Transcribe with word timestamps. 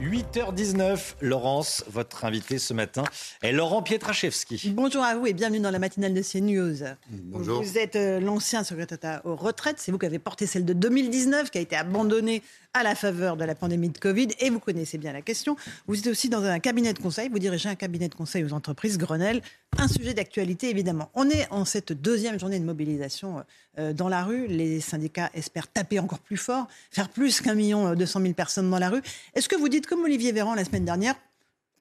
8h19, 0.00 1.14
Laurence, 1.20 1.84
votre 1.90 2.24
invité 2.24 2.58
ce 2.58 2.72
matin 2.72 3.02
est 3.42 3.52
Laurent 3.52 3.82
Pietraszewski. 3.82 4.72
Bonjour 4.74 5.02
à 5.02 5.16
vous 5.16 5.26
et 5.26 5.32
bienvenue 5.32 5.60
dans 5.60 5.70
la 5.70 5.78
matinale 5.78 6.14
de 6.14 6.22
CNews. 6.22 6.86
Bonjour. 7.10 7.62
Vous 7.62 7.78
êtes 7.78 7.96
euh, 7.96 8.20
l'ancien 8.20 8.62
secrétaire 8.62 9.20
aux 9.24 9.34
retraites, 9.34 9.78
c'est 9.78 9.90
vous 9.90 9.98
qui 9.98 10.06
avez 10.06 10.20
porté 10.20 10.46
celle 10.46 10.64
de 10.64 10.72
2019 10.72 11.50
qui 11.50 11.58
a 11.58 11.60
été 11.60 11.74
abandonnée 11.74 12.42
à 12.74 12.82
la 12.82 12.94
faveur 12.94 13.36
de 13.36 13.44
la 13.44 13.54
pandémie 13.54 13.88
de 13.88 13.98
Covid 13.98 14.28
et 14.38 14.50
vous 14.50 14.60
connaissez 14.60 14.98
bien 14.98 15.12
la 15.12 15.22
question. 15.22 15.56
Vous 15.88 15.98
êtes 15.98 16.06
aussi 16.06 16.28
dans 16.28 16.44
un 16.44 16.60
cabinet 16.60 16.92
de 16.92 17.00
conseil, 17.00 17.28
vous 17.28 17.40
dirigez 17.40 17.68
un 17.68 17.74
cabinet 17.74 18.08
de 18.08 18.14
conseil 18.14 18.44
aux 18.44 18.52
entreprises 18.52 18.98
Grenelle. 18.98 19.42
Un 19.76 19.88
sujet 19.88 20.14
d'actualité 20.14 20.70
évidemment. 20.70 21.10
On 21.14 21.28
est 21.28 21.46
en 21.50 21.64
cette 21.64 21.92
deuxième 21.92 22.38
journée 22.38 22.60
de 22.60 22.64
mobilisation 22.64 23.44
euh, 23.78 23.92
dans 23.92 24.08
la 24.08 24.24
rue. 24.24 24.46
Les 24.46 24.80
syndicats 24.80 25.30
espèrent 25.34 25.70
taper 25.70 25.98
encore 25.98 26.18
plus 26.18 26.36
fort, 26.36 26.68
faire 26.90 27.08
plus 27.08 27.40
qu'un 27.40 27.54
million 27.54 27.94
deux 27.94 28.06
cent 28.06 28.20
mille 28.20 28.34
personnes 28.34 28.70
dans 28.70 28.78
la 28.78 28.90
rue. 28.90 29.02
Est-ce 29.34 29.48
que 29.48 29.56
vous 29.56 29.68
dites 29.68 29.86
comme 29.86 30.02
Olivier 30.02 30.32
Véran 30.32 30.54
la 30.54 30.64
semaine 30.64 30.84
dernière, 30.84 31.14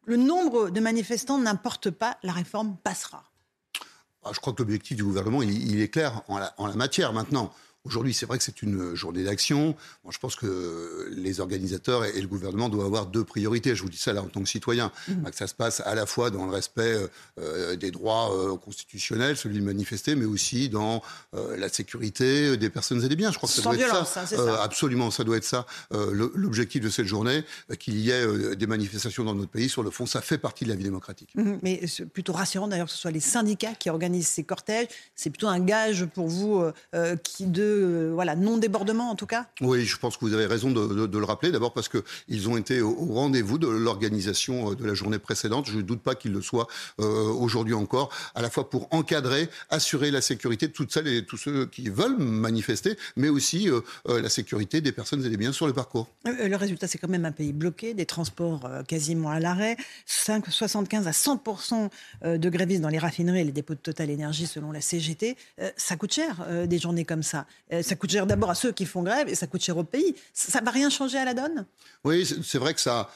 le 0.06 0.16
nombre 0.16 0.70
de 0.70 0.80
manifestants 0.80 1.38
n'importe 1.38 1.90
pas, 1.90 2.18
la 2.23 2.31
réforme 2.31 2.78
passera? 2.84 3.23
Ah, 4.23 4.31
Je 4.34 4.40
crois 4.40 4.53
que 4.53 4.62
l'objectif 4.62 4.98
du 4.98 5.03
gouvernement, 5.03 5.42
il, 5.42 5.81
est 5.81 5.90
clair 5.90 6.22
en 6.28 6.38
la, 6.38 6.53
en 6.58 6.68
la 6.68 6.75
matière 6.75 7.14
maintenant. 7.14 7.53
Aujourd'hui, 7.88 8.14
c'est 8.14 8.26
vrai 8.26 8.38
que 8.38 8.44
c'est 8.44 8.62
une 8.62 8.94
journée 8.96 9.24
d'action. 9.24 9.76
Bon, 10.04 10.12
je 10.12 10.20
pense 10.20 10.36
que 10.36 11.08
les 11.12 11.40
organisateurs 11.40 12.04
et, 12.04 12.20
le 12.20 12.28
gouvernement 12.28 12.68
doivent 12.68 12.86
avoir 12.86 13.06
deux 13.06 13.24
priorités. 13.24 13.76
Je 13.76 13.82
vous 13.82 13.90
dis 13.90 13.98
ça 13.98 14.12
là 14.12 14.22
en 14.22 14.28
tant 14.28 14.42
que 14.42 14.50
citoyen. 14.50 14.92
Mmh. 15.08 15.24
Que 15.24 15.36
ça 15.36 15.48
se 15.48 15.54
passe 15.54 15.82
à 15.86 15.96
la 15.96 16.06
fois 16.06 16.30
dans 16.30 16.46
le 16.46 16.52
respect 16.52 16.98
euh, 17.40 17.76
des 17.76 17.92
droits 17.92 18.36
euh, 18.36 18.58
constitutionnels, 18.58 19.38
celui 19.38 19.60
de 19.60 19.64
manifester, 19.64 20.16
mais 20.16 20.26
aussi 20.26 20.68
dans 20.70 21.02
euh, 21.34 21.56
la 21.56 21.70
sécurité 21.70 22.58
des 22.58 22.70
personnes 22.70 23.04
et 23.04 23.08
des 23.08 23.16
biens. 23.16 23.32
Je 23.32 23.38
crois 23.38 23.48
que 23.48 23.56
ça 23.56 23.62
Sans 23.62 23.70
doit 23.70 23.78
violence, 23.78 24.18
être 24.18 24.28
ça. 24.28 24.36
Hein, 24.36 24.56
ça. 24.56 24.64
absolument, 24.64 25.12
ça 25.12 25.24
doit 25.24 25.38
être 25.38 25.46
ça. 25.46 25.66
L'objectif 25.92 26.82
de 26.82 26.90
cette 26.90 27.06
journée, 27.06 27.44
qu'il 27.80 27.98
y 28.00 28.12
ait 28.12 28.56
des 28.56 28.68
manifestations 28.68 29.24
dans 29.24 29.36
notre 29.36 29.52
pays, 29.52 29.70
sur 29.70 29.84
le 29.84 29.92
fond, 29.92 30.06
ça 30.06 30.22
fait 30.22 30.38
partie 30.38 30.66
de 30.66 30.70
la 30.70 30.76
vie 30.76 30.84
démocratique. 30.84 31.30
Mmh. 31.36 31.54
Mais 31.62 31.88
c'est 31.88 32.06
plutôt 32.06 32.34
rassurant 32.34 32.68
d'ailleurs 32.68 32.88
que 32.88 32.92
ce 32.92 32.98
soit 32.98 33.12
les 33.12 33.20
syndicats 33.20 33.76
qui 33.76 33.90
organisent 33.90 34.28
ces 34.28 34.44
cortèges. 34.44 34.88
C'est 35.16 35.30
plutôt 35.30 35.48
un 35.48 35.60
gage 35.60 36.06
pour 36.06 36.28
vous 36.28 36.64
qui 37.24 37.46
de 37.46 37.77
euh, 37.78 38.11
voilà, 38.14 38.36
non-débordement 38.36 39.09
en 39.09 39.16
tout 39.16 39.25
cas 39.25 39.47
Oui, 39.61 39.86
je 39.86 39.97
pense 39.97 40.18
que 40.18 40.25
vous 40.25 40.34
avez 40.34 40.46
raison 40.46 40.72
de, 40.72 40.88
de, 40.88 41.06
de 41.07 41.18
le 41.18 41.25
rappeler. 41.25 41.52
D'abord 41.52 41.74
parce 41.74 41.90
qu'ils 41.90 42.50
ont 42.50 42.57
été 42.57 42.81
au, 42.81 42.90
au 42.90 43.13
rendez-vous 43.13 43.57
de 43.57 43.68
l'organisation 43.68 44.74
de 44.74 44.85
la 44.85 44.94
journée 44.94 45.19
précédente. 45.19 45.69
Je 45.69 45.78
ne 45.78 45.81
doute 45.81 46.02
pas 46.02 46.16
qu'ils 46.16 46.31
le 46.34 46.41
soient 46.41 46.68
euh, 47.00 47.03
aujourd'hui 47.31 47.74
encore, 47.74 48.09
à 48.35 48.41
la 48.41 48.50
fois 48.50 48.69
pour 48.69 48.88
encadrer, 48.91 49.50
assurer 49.69 50.12
la 50.12 50.22
sécurité 50.22 50.68
de 50.68 50.74
toutes 50.74 50.91
celles 50.91 51.07
et 51.07 51.25
tous 51.25 51.38
ceux 51.38 51.66
qui 51.66 51.90
veulent 51.90 52.18
manifester, 52.18 52.97
mais 53.16 53.29
aussi 53.29 53.69
euh, 53.69 53.81
la 54.07 54.29
sécurité 54.29 54.81
des 54.81 54.91
personnes 54.91 55.25
et 55.25 55.29
des 55.29 55.38
biens 55.38 55.52
sur 55.52 55.68
le 55.68 55.73
parcours. 55.73 56.07
Le 56.25 56.56
résultat, 56.56 56.88
c'est 56.88 56.97
quand 56.97 57.09
même 57.09 57.25
un 57.25 57.31
pays 57.31 57.53
bloqué, 57.53 57.94
des 57.94 58.06
transports 58.06 58.69
quasiment 58.88 59.29
à 59.29 59.40
l'arrêt, 59.40 59.78
75 60.06 61.07
à 61.07 61.12
100% 61.12 61.90
de 62.25 62.50
grévistes 62.50 62.81
dans 62.81 62.90
les 62.90 62.97
raffineries 62.97 63.41
et 63.41 63.44
les 63.44 63.52
dépôts 63.52 63.73
de 63.73 63.79
Total 63.79 64.09
Énergie 64.09 64.47
selon 64.47 64.72
la 64.72 64.81
CGT. 64.81 65.38
Ça 65.75 65.96
coûte 65.96 66.13
cher, 66.13 66.46
des 66.68 66.79
journées 66.79 67.06
comme 67.06 67.23
ça 67.23 67.46
ça 67.81 67.95
coûte 67.95 68.11
cher 68.11 68.25
d'abord 68.25 68.50
à 68.50 68.55
ceux 68.55 68.72
qui 68.72 68.85
font 68.85 69.03
grève 69.03 69.28
et 69.28 69.35
ça 69.35 69.47
coûte 69.47 69.61
cher 69.61 69.78
au 69.78 69.83
pays. 69.83 70.16
Ça 70.33 70.59
ne 70.61 70.66
va 70.66 70.72
rien 70.72 70.89
changer 70.89 71.17
à 71.17 71.25
la 71.25 71.33
donne? 71.33 71.66
Oui, 72.03 72.28
c'est 72.44 72.57
vrai 72.57 72.73
que 72.73 72.79
ça, 72.79 73.09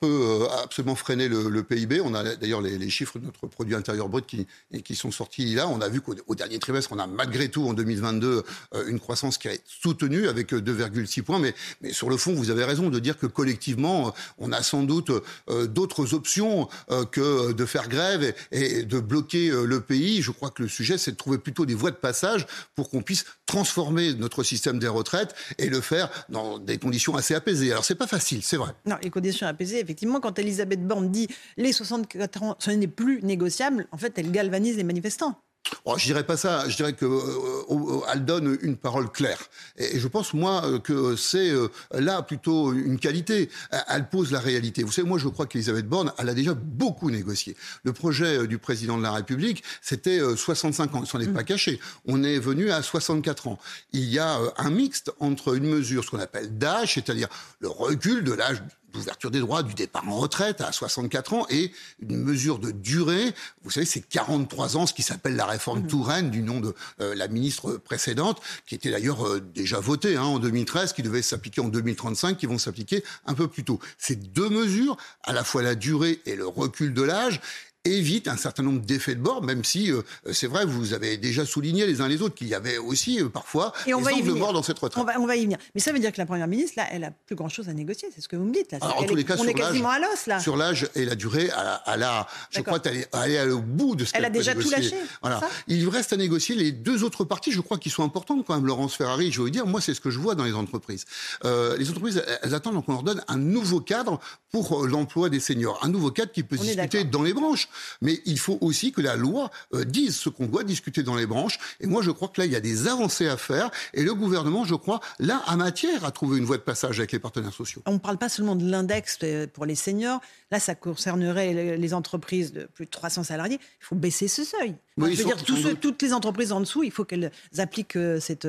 peut 0.00 0.46
absolument 0.62 0.94
freiner 0.94 1.28
le, 1.28 1.62
PIB. 1.62 2.00
On 2.00 2.14
a 2.14 2.36
d'ailleurs 2.36 2.60
les, 2.60 2.90
chiffres 2.90 3.18
de 3.18 3.24
notre 3.24 3.46
produit 3.46 3.74
intérieur 3.74 4.08
brut 4.08 4.26
qui, 4.26 4.94
sont 4.94 5.10
sortis 5.10 5.54
là. 5.54 5.68
On 5.68 5.80
a 5.80 5.88
vu 5.88 6.00
qu'au 6.00 6.34
dernier 6.34 6.58
trimestre, 6.58 6.92
on 6.92 6.98
a 6.98 7.06
malgré 7.06 7.48
tout 7.48 7.66
en 7.66 7.72
2022 7.72 8.44
une 8.86 9.00
croissance 9.00 9.38
qui 9.38 9.48
est 9.48 9.62
soutenue 9.66 10.28
avec 10.28 10.52
2,6 10.52 11.22
points. 11.22 11.40
Mais, 11.40 11.92
sur 11.92 12.10
le 12.10 12.16
fond, 12.16 12.34
vous 12.34 12.50
avez 12.50 12.64
raison 12.64 12.90
de 12.90 12.98
dire 12.98 13.18
que 13.18 13.26
collectivement, 13.26 14.14
on 14.38 14.52
a 14.52 14.62
sans 14.62 14.82
doute 14.82 15.10
euh, 15.50 15.66
d'autres 15.66 16.14
options 16.14 16.68
euh, 16.90 17.04
que 17.04 17.52
de 17.52 17.66
faire 17.66 17.88
grève 17.88 18.34
et, 18.52 18.82
de 18.82 19.00
bloquer 19.00 19.50
euh, 19.50 19.64
le 19.64 19.80
pays. 19.80 20.22
Je 20.22 20.30
crois 20.30 20.50
que 20.50 20.62
le 20.62 20.68
sujet, 20.68 20.98
c'est 20.98 21.12
de 21.12 21.16
trouver 21.16 21.38
plutôt 21.38 21.66
des 21.66 21.74
voies 21.74 21.90
de 21.90 21.96
passage 21.96 22.46
pour 22.74 22.90
qu'on 22.90 23.02
puisse 23.02 23.24
transformer 23.46 23.93
notre 23.94 24.42
système 24.42 24.78
des 24.78 24.88
retraites 24.88 25.34
et 25.58 25.68
le 25.68 25.80
faire 25.80 26.10
dans 26.28 26.58
des 26.58 26.78
conditions 26.78 27.14
assez 27.14 27.34
apaisées. 27.34 27.72
Alors 27.72 27.84
c'est 27.84 27.94
pas 27.94 28.06
facile, 28.06 28.42
c'est 28.42 28.56
vrai. 28.56 28.72
Non, 28.86 28.96
les 29.02 29.10
conditions 29.10 29.46
apaisées, 29.46 29.80
effectivement, 29.80 30.20
quand 30.20 30.38
Elisabeth 30.38 30.86
Borne 30.86 31.10
dit 31.10 31.28
les 31.56 31.72
64 31.72 32.42
ans, 32.42 32.56
ce 32.58 32.70
n'est 32.70 32.86
plus 32.86 33.22
négociable, 33.22 33.86
en 33.92 33.98
fait, 33.98 34.18
elle 34.18 34.30
galvanise 34.30 34.76
les 34.76 34.84
manifestants. 34.84 35.40
Oh, 35.84 35.94
je 35.96 36.04
dirais 36.04 36.24
pas 36.24 36.36
ça. 36.36 36.68
Je 36.68 36.76
dirais 36.76 36.92
que 36.92 37.04
euh, 37.04 38.00
elle 38.12 38.24
donne 38.24 38.58
une 38.62 38.76
parole 38.76 39.10
claire. 39.10 39.38
Et, 39.76 39.96
et 39.96 40.00
je 40.00 40.08
pense 40.08 40.34
moi 40.34 40.78
que 40.82 41.16
c'est 41.16 41.50
euh, 41.50 41.68
là 41.92 42.22
plutôt 42.22 42.72
une 42.72 42.98
qualité. 42.98 43.50
Elle 43.88 44.08
pose 44.08 44.30
la 44.32 44.40
réalité. 44.40 44.82
Vous 44.82 44.92
savez, 44.92 45.08
moi 45.08 45.18
je 45.18 45.28
crois 45.28 45.46
qu'Elisabeth 45.46 45.86
Borne, 45.86 46.12
elle 46.18 46.28
a 46.28 46.34
déjà 46.34 46.54
beaucoup 46.54 47.10
négocié. 47.10 47.56
Le 47.82 47.92
projet 47.92 48.46
du 48.46 48.58
président 48.58 48.98
de 48.98 49.02
la 49.02 49.12
République, 49.12 49.62
c'était 49.80 50.20
euh, 50.20 50.36
65 50.36 50.94
ans. 50.94 51.02
Il 51.02 51.06
s'en 51.06 51.20
est 51.20 51.26
mmh. 51.26 51.34
pas 51.34 51.44
caché. 51.44 51.80
On 52.06 52.22
est 52.22 52.38
venu 52.38 52.70
à 52.70 52.82
64 52.82 53.48
ans. 53.48 53.58
Il 53.92 54.04
y 54.04 54.18
a 54.18 54.38
un 54.56 54.70
mixte 54.70 55.12
entre 55.20 55.54
une 55.54 55.66
mesure, 55.66 56.04
ce 56.04 56.10
qu'on 56.10 56.20
appelle 56.20 56.58
d'âge, 56.58 56.94
c'est-à-dire 56.94 57.28
le 57.60 57.68
recul 57.68 58.24
de 58.24 58.32
l'âge 58.32 58.62
d'ouverture 58.94 59.30
des 59.30 59.40
droits, 59.40 59.62
du 59.62 59.74
départ 59.74 60.08
en 60.08 60.16
retraite 60.16 60.60
à 60.60 60.72
64 60.72 61.34
ans 61.34 61.46
et 61.50 61.72
une 62.00 62.16
mesure 62.16 62.58
de 62.58 62.70
durée. 62.70 63.34
Vous 63.62 63.70
savez, 63.70 63.86
c'est 63.86 64.00
43 64.00 64.76
ans, 64.76 64.86
ce 64.86 64.94
qui 64.94 65.02
s'appelle 65.02 65.36
la 65.36 65.46
réforme 65.46 65.80
mmh. 65.80 65.86
Touraine, 65.86 66.30
du 66.30 66.42
nom 66.42 66.60
de 66.60 66.74
euh, 67.00 67.14
la 67.14 67.28
ministre 67.28 67.72
précédente, 67.72 68.40
qui 68.66 68.74
était 68.74 68.90
d'ailleurs 68.90 69.26
euh, 69.26 69.40
déjà 69.40 69.80
votée 69.80 70.16
hein, 70.16 70.22
en 70.22 70.38
2013, 70.38 70.92
qui 70.92 71.02
devait 71.02 71.22
s'appliquer 71.22 71.60
en 71.60 71.68
2035, 71.68 72.38
qui 72.38 72.46
vont 72.46 72.58
s'appliquer 72.58 73.04
un 73.26 73.34
peu 73.34 73.48
plus 73.48 73.64
tôt. 73.64 73.80
Ces 73.98 74.16
deux 74.16 74.48
mesures, 74.48 74.96
à 75.24 75.32
la 75.32 75.44
fois 75.44 75.62
la 75.62 75.74
durée 75.74 76.20
et 76.26 76.36
le 76.36 76.46
recul 76.46 76.94
de 76.94 77.02
l'âge, 77.02 77.40
évite 77.84 78.28
un 78.28 78.36
certain 78.36 78.62
nombre 78.62 78.80
d'effets 78.80 79.14
de 79.14 79.20
bord, 79.20 79.42
même 79.42 79.64
si 79.64 79.90
euh, 79.92 80.02
c'est 80.32 80.46
vrai, 80.46 80.64
vous 80.64 80.92
avez 80.94 81.16
déjà 81.16 81.44
souligné 81.44 81.86
les 81.86 82.00
uns 82.00 82.08
les 82.08 82.22
autres 82.22 82.34
qu'il 82.34 82.48
y 82.48 82.54
avait 82.54 82.78
aussi 82.78 83.20
euh, 83.20 83.28
parfois 83.28 83.72
Et 83.86 83.94
on 83.94 83.98
des 83.98 84.04
va 84.04 84.14
angles 84.14 84.32
morts 84.32 84.52
dans 84.52 84.62
cette 84.62 84.78
retraite. 84.78 85.02
On 85.02 85.06
va, 85.06 85.20
on 85.20 85.26
va 85.26 85.36
y 85.36 85.42
venir. 85.44 85.58
Mais 85.74 85.80
ça 85.80 85.92
veut 85.92 85.98
dire 85.98 86.12
que 86.12 86.18
la 86.18 86.26
Première 86.26 86.48
ministre, 86.48 86.74
là, 86.76 86.86
elle 86.90 87.04
a 87.04 87.10
plus 87.10 87.36
grand-chose 87.36 87.68
à 87.68 87.74
négocier, 87.74 88.08
c'est 88.14 88.20
ce 88.20 88.28
que 88.28 88.36
vous 88.36 88.44
me 88.44 88.52
dites. 88.52 88.72
Là. 88.72 88.78
Alors, 88.80 88.98
en 88.98 89.02
Elle 89.02 89.06
tous 89.08 89.14
est- 89.14 89.16
les 89.18 89.24
cas, 89.24 89.36
on 89.38 89.44
est 89.46 89.54
quasiment 89.54 89.90
à 89.90 89.98
l'os, 89.98 90.26
là. 90.26 90.40
Sur 90.40 90.56
l'âge 90.56 90.88
et 90.94 91.04
la 91.04 91.14
durée, 91.14 91.44
elle 91.44 91.52
a, 91.52 91.82
elle 91.94 92.02
a- 92.02 92.26
je 92.50 92.60
crois 92.62 92.80
qu'elle 92.80 92.96
est 92.96 93.08
allée 93.14 93.50
au 93.50 93.60
bout 93.60 93.96
de 93.96 94.04
ce 94.04 94.10
Elle 94.14 94.20
qu'elle 94.20 94.24
a 94.24 94.30
peut 94.30 94.38
déjà 94.38 94.54
tout 94.54 94.70
lâché, 94.70 94.94
Voilà. 95.20 95.40
Il 95.68 95.88
reste 95.88 96.12
à 96.12 96.16
négocier 96.16 96.54
les 96.56 96.72
deux 96.72 97.04
autres 97.04 97.24
parties, 97.24 97.52
je 97.52 97.60
crois, 97.60 97.78
qui 97.78 97.90
sont 97.90 98.02
importantes 98.04 98.44
quand 98.46 98.54
même. 98.54 98.66
Laurence 98.66 98.94
Ferrari, 98.94 99.30
je 99.30 99.40
vous 99.40 99.50
dire, 99.50 99.66
moi, 99.66 99.80
c'est 99.80 99.94
ce 99.94 100.00
que 100.00 100.10
je 100.10 100.18
vois 100.18 100.34
dans 100.34 100.44
les 100.44 100.54
entreprises. 100.54 101.04
Euh, 101.44 101.76
les 101.76 101.90
entreprises, 101.90 102.22
elles, 102.26 102.38
elles 102.44 102.54
attendent 102.54 102.82
qu'on 102.84 102.92
leur 102.92 103.02
donne 103.02 103.22
un 103.28 103.36
nouveau 103.36 103.80
cadre 103.80 104.20
pour 104.54 104.84
euh, 104.84 104.86
l'emploi 104.86 105.30
des 105.30 105.40
seniors. 105.40 105.80
Un 105.84 105.88
nouveau 105.88 106.12
cadre 106.12 106.30
qui 106.30 106.44
peut 106.44 106.56
se 106.56 106.62
discuter 106.62 107.02
dans 107.02 107.24
les 107.24 107.32
branches. 107.34 107.68
Mais 108.00 108.20
il 108.24 108.38
faut 108.38 108.56
aussi 108.60 108.92
que 108.92 109.00
la 109.00 109.16
loi 109.16 109.50
euh, 109.74 109.82
dise 109.84 110.14
ce 110.14 110.28
qu'on 110.28 110.46
doit 110.46 110.62
discuter 110.62 111.02
dans 111.02 111.16
les 111.16 111.26
branches. 111.26 111.58
Et 111.80 111.88
moi, 111.88 112.02
je 112.02 112.12
crois 112.12 112.28
que 112.28 112.40
là, 112.40 112.46
il 112.46 112.52
y 112.52 112.56
a 112.56 112.60
des 112.60 112.86
avancées 112.86 113.26
à 113.26 113.36
faire. 113.36 113.72
Et 113.94 114.04
le 114.04 114.14
gouvernement, 114.14 114.64
je 114.64 114.76
crois, 114.76 115.00
là, 115.18 115.42
a 115.46 115.56
matière 115.56 116.04
à 116.04 116.12
trouver 116.12 116.38
une 116.38 116.44
voie 116.44 116.56
de 116.56 116.62
passage 116.62 117.00
avec 117.00 117.10
les 117.10 117.18
partenaires 117.18 117.52
sociaux. 117.52 117.82
On 117.86 117.94
ne 117.94 117.98
parle 117.98 118.16
pas 118.16 118.28
seulement 118.28 118.54
de 118.54 118.64
l'index 118.64 119.18
euh, 119.24 119.48
pour 119.52 119.66
les 119.66 119.74
seniors. 119.74 120.20
Là, 120.52 120.60
ça 120.60 120.76
concernerait 120.76 121.76
les- 121.76 121.94
entreprises 121.94 122.52
de 122.52 122.68
plus 122.74 122.84
de 122.86 122.90
300 122.90 123.24
salariés. 123.24 123.58
Il 123.80 123.84
faut 123.84 123.96
baisser 123.96 124.28
ce 124.28 124.44
seuil. 124.44 124.70
Enfin, 124.96 125.08
Oui, 125.08 125.14
je 125.16 125.18
veux 125.22 125.24
dire, 125.24 125.42
tous 125.42 125.56
ceux- 125.56 125.74
toutes 125.74 126.00
les 126.00 126.12
entreprises 126.12 126.52
en 126.52 126.60
dessous, 126.60 126.84
il 126.84 126.92
faut 126.92 127.04
qu'elles 127.04 127.32
appliquent 127.58 127.98
cette, 128.20 128.46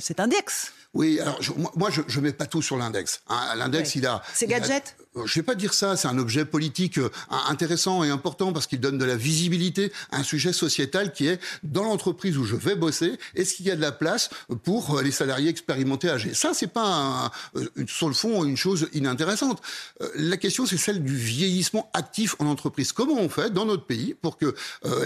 cet 0.00 0.20
index. 0.20 0.72
Oui, 0.94 1.20
alors 1.20 1.40
je- 1.42 1.52
moi, 1.74 1.90
je 1.90 2.18
ne 2.20 2.24
mets 2.24 2.32
pas 2.32 2.46
tout 2.46 2.62
sur 2.62 2.76
l'index. 2.76 3.20
hein. 3.28 3.54
L'index, 3.56 3.94
il 3.96 4.06
a. 4.06 4.22
C'est 4.32 4.46
gadget? 4.46 4.96
Je 5.16 5.22
ne 5.22 5.34
vais 5.36 5.42
pas 5.42 5.54
dire 5.54 5.72
ça, 5.72 5.96
c'est 5.96 6.08
un 6.08 6.18
objet 6.18 6.44
politique 6.44 6.98
euh, 6.98 7.10
intéressant 7.48 8.04
et 8.04 8.10
important 8.10 8.52
parce 8.52 8.66
qu'il 8.66 8.80
donne 8.80 8.98
de 8.98 9.04
la 9.04 9.16
visibilité 9.16 9.92
à 10.10 10.18
un 10.18 10.22
sujet 10.22 10.52
sociétal 10.52 11.12
qui 11.12 11.26
est 11.26 11.40
dans 11.62 11.84
l'entreprise 11.84 12.36
où 12.36 12.44
je 12.44 12.56
vais 12.56 12.74
bosser, 12.74 13.18
est-ce 13.34 13.54
qu'il 13.54 13.66
y 13.66 13.70
a 13.70 13.76
de 13.76 13.80
la 13.80 13.92
place 13.92 14.28
pour 14.64 14.98
euh, 14.98 15.02
les 15.02 15.10
salariés 15.10 15.48
expérimentés 15.48 16.10
âgés? 16.10 16.34
Ça, 16.34 16.52
c'est 16.52 16.66
pas 16.66 16.84
un, 16.84 17.30
euh, 17.56 17.68
sur 17.86 18.08
le 18.08 18.14
fond 18.14 18.44
une 18.44 18.56
chose 18.56 18.88
inintéressante. 18.92 19.62
La 20.16 20.36
question, 20.36 20.66
c'est 20.66 20.76
celle 20.76 21.02
du 21.02 21.16
vieillissement 21.16 21.90
actif 21.94 22.36
en 22.38 22.46
entreprise. 22.46 22.92
Comment 22.92 23.18
on 23.18 23.28
fait 23.28 23.50
dans 23.50 23.64
notre 23.64 23.86
pays 23.86 24.14
pour 24.14 24.36
que 24.36 24.54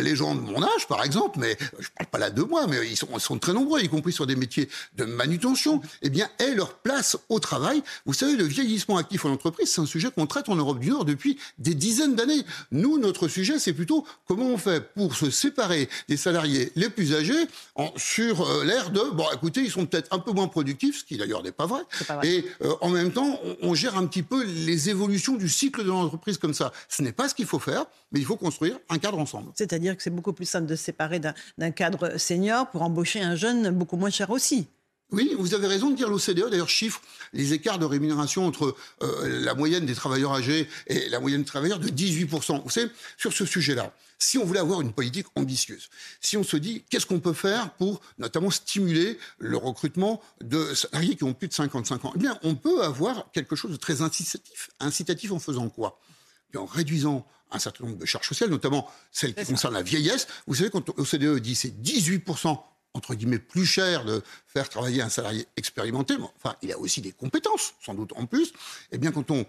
les 0.00 0.16
gens 0.16 0.34
de 0.34 0.40
mon 0.40 0.62
âge, 0.62 0.86
par 0.88 1.04
exemple, 1.04 1.38
mais 1.38 1.56
je 1.78 1.88
parle 1.96 2.08
pas 2.08 2.18
là 2.18 2.30
de 2.30 2.42
moi, 2.42 2.66
mais 2.66 2.88
ils 2.88 2.96
sont, 2.96 3.08
ils 3.14 3.20
sont 3.20 3.38
très 3.38 3.52
nombreux, 3.52 3.80
y 3.80 3.88
compris 3.88 4.12
sur 4.12 4.26
des 4.26 4.36
métiers 4.36 4.68
de 4.96 5.04
manutention, 5.04 5.80
eh 6.02 6.10
bien, 6.10 6.28
aient 6.38 6.54
leur 6.54 6.74
place 6.74 7.16
au 7.28 7.38
travail. 7.38 7.82
Vous 8.06 8.14
savez, 8.14 8.36
le 8.36 8.44
vieillissement 8.44 8.96
actif 8.96 9.24
en 9.24 9.30
entreprise, 9.30 9.70
c'est 9.70 9.80
un 9.80 9.86
sujet 9.86 10.00
sujet 10.00 10.12
qu'on 10.12 10.26
traite 10.26 10.49
en 10.49 10.56
Europe 10.56 10.79
du 10.79 10.88
Nord 10.88 11.05
depuis 11.05 11.38
des 11.58 11.75
dizaines 11.75 12.14
d'années. 12.14 12.43
Nous, 12.70 12.99
notre 12.99 13.29
sujet, 13.29 13.58
c'est 13.58 13.75
plutôt 13.75 14.06
comment 14.26 14.47
on 14.47 14.56
fait 14.56 14.81
pour 14.94 15.14
se 15.14 15.31
séparer 15.31 15.88
des 16.08 16.17
salariés 16.17 16.73
les 16.75 16.88
plus 16.88 17.14
âgés 17.14 17.47
en, 17.75 17.93
sur 17.97 18.43
euh, 18.43 18.64
l'air 18.64 18.91
de, 18.91 19.00
bon, 19.12 19.26
écoutez, 19.35 19.61
ils 19.61 19.70
sont 19.70 19.85
peut-être 19.87 20.08
un 20.12 20.19
peu 20.19 20.32
moins 20.32 20.49
productifs, 20.49 21.00
ce 21.00 21.05
qui 21.05 21.19
d'ailleurs 21.19 21.43
n'est 21.43 21.52
pas 21.52 21.67
vrai. 21.67 21.82
Et 22.23 22.47
euh, 22.62 22.75
en 22.81 22.88
même 22.88 23.12
temps, 23.12 23.38
on, 23.62 23.75
gère 23.75 23.97
un 23.97 24.06
petit 24.06 24.23
peu 24.23 24.44
les 24.44 24.88
évolutions 24.88 25.37
du 25.37 25.49
cycle 25.49 25.85
de 25.85 25.88
l'entreprise 25.88 26.38
comme 26.38 26.55
ça. 26.55 26.73
Ce 26.88 27.03
n'est 27.03 27.12
pas 27.12 27.29
ce 27.29 27.35
qu'il 27.35 27.46
faut 27.46 27.58
faire, 27.58 27.85
mais 28.12 28.20
il 28.20 28.26
faut 28.26 28.37
construire 28.37 28.79
un 28.88 28.99
cadre 28.99 29.19
ensemble. 29.19 29.53
C'est-à-dire 29.55 29.96
que 29.96 30.03
c'est 30.03 30.11
beaucoup 30.11 30.32
plus 30.32 30.46
simple 30.46 30.67
de 30.67 30.76
se 30.76 30.85
séparer 30.85 31.20
d'un 31.20 31.70
cadre 31.70 32.19
senior 32.19 32.70
pour 32.70 32.82
embaucher 32.82 33.20
un 33.20 33.37
jeune 33.37 33.70
beaucoup 33.70 33.96
moins 33.96 34.11
cher 34.11 34.31
aussi. 34.31 34.67
Oui, 35.12 35.34
vous 35.36 35.54
avez 35.54 35.66
raison 35.66 35.90
de 35.90 35.96
dire 35.96 36.08
l'OCDE, 36.08 36.50
d'ailleurs, 36.50 36.68
chiffre 36.68 37.00
les 37.32 37.52
écarts 37.52 37.78
de 37.78 37.84
rémunération 37.84 38.46
entre 38.46 38.76
euh, 39.02 39.42
la 39.44 39.54
moyenne 39.54 39.86
des 39.86 39.94
travailleurs 39.94 40.32
âgés 40.32 40.68
et 40.86 41.08
la 41.08 41.20
moyenne 41.20 41.40
des 41.40 41.46
travailleurs 41.46 41.78
de 41.78 41.88
18%. 41.88 42.62
Vous 42.62 42.70
savez, 42.70 42.90
sur 43.16 43.32
ce 43.32 43.44
sujet-là, 43.44 43.92
si 44.18 44.38
on 44.38 44.44
voulait 44.44 44.60
avoir 44.60 44.80
une 44.80 44.92
politique 44.92 45.26
ambitieuse, 45.34 45.88
si 46.20 46.36
on 46.36 46.44
se 46.44 46.56
dit 46.56 46.84
qu'est-ce 46.90 47.06
qu'on 47.06 47.20
peut 47.20 47.32
faire 47.32 47.70
pour 47.74 48.00
notamment 48.18 48.50
stimuler 48.50 49.18
le 49.38 49.56
recrutement 49.56 50.20
de 50.42 50.74
salariés 50.74 51.16
qui 51.16 51.24
ont 51.24 51.34
plus 51.34 51.48
de 51.48 51.54
55 51.54 52.04
ans, 52.04 52.12
eh 52.14 52.18
bien, 52.18 52.38
on 52.42 52.54
peut 52.54 52.82
avoir 52.82 53.30
quelque 53.32 53.56
chose 53.56 53.72
de 53.72 53.76
très 53.76 54.02
incitatif. 54.02 54.70
Incitatif 54.78 55.32
en 55.32 55.38
faisant 55.38 55.68
quoi? 55.68 55.98
Eh 56.54 56.58
En 56.58 56.66
réduisant 56.66 57.26
un 57.52 57.58
certain 57.58 57.84
nombre 57.84 57.98
de 57.98 58.06
charges 58.06 58.28
sociales, 58.28 58.50
notamment 58.50 58.88
celles 59.10 59.34
qui 59.34 59.44
concernent 59.44 59.74
la 59.74 59.82
vieillesse. 59.82 60.28
Vous 60.46 60.54
savez, 60.56 60.70
quand 60.70 60.88
l'OCDE 60.96 61.40
dit 61.40 61.54
c'est 61.54 61.82
18% 61.82 62.58
entre 62.94 63.14
guillemets, 63.14 63.38
plus 63.38 63.66
cher 63.66 64.04
de 64.04 64.22
faire 64.46 64.69
travailler 64.69 65.02
un 65.02 65.08
salarié 65.08 65.46
expérimenté, 65.56 66.16
mais 66.19 66.26
enfin, 66.37 66.56
il 66.62 66.72
a 66.72 66.78
aussi 66.78 67.00
des 67.00 67.12
compétences, 67.12 67.75
sans 67.81 67.94
doute 67.94 68.12
en 68.16 68.26
plus, 68.26 68.52
eh 68.92 68.98
bien, 68.98 69.12
quand 69.12 69.31
on 69.31 69.46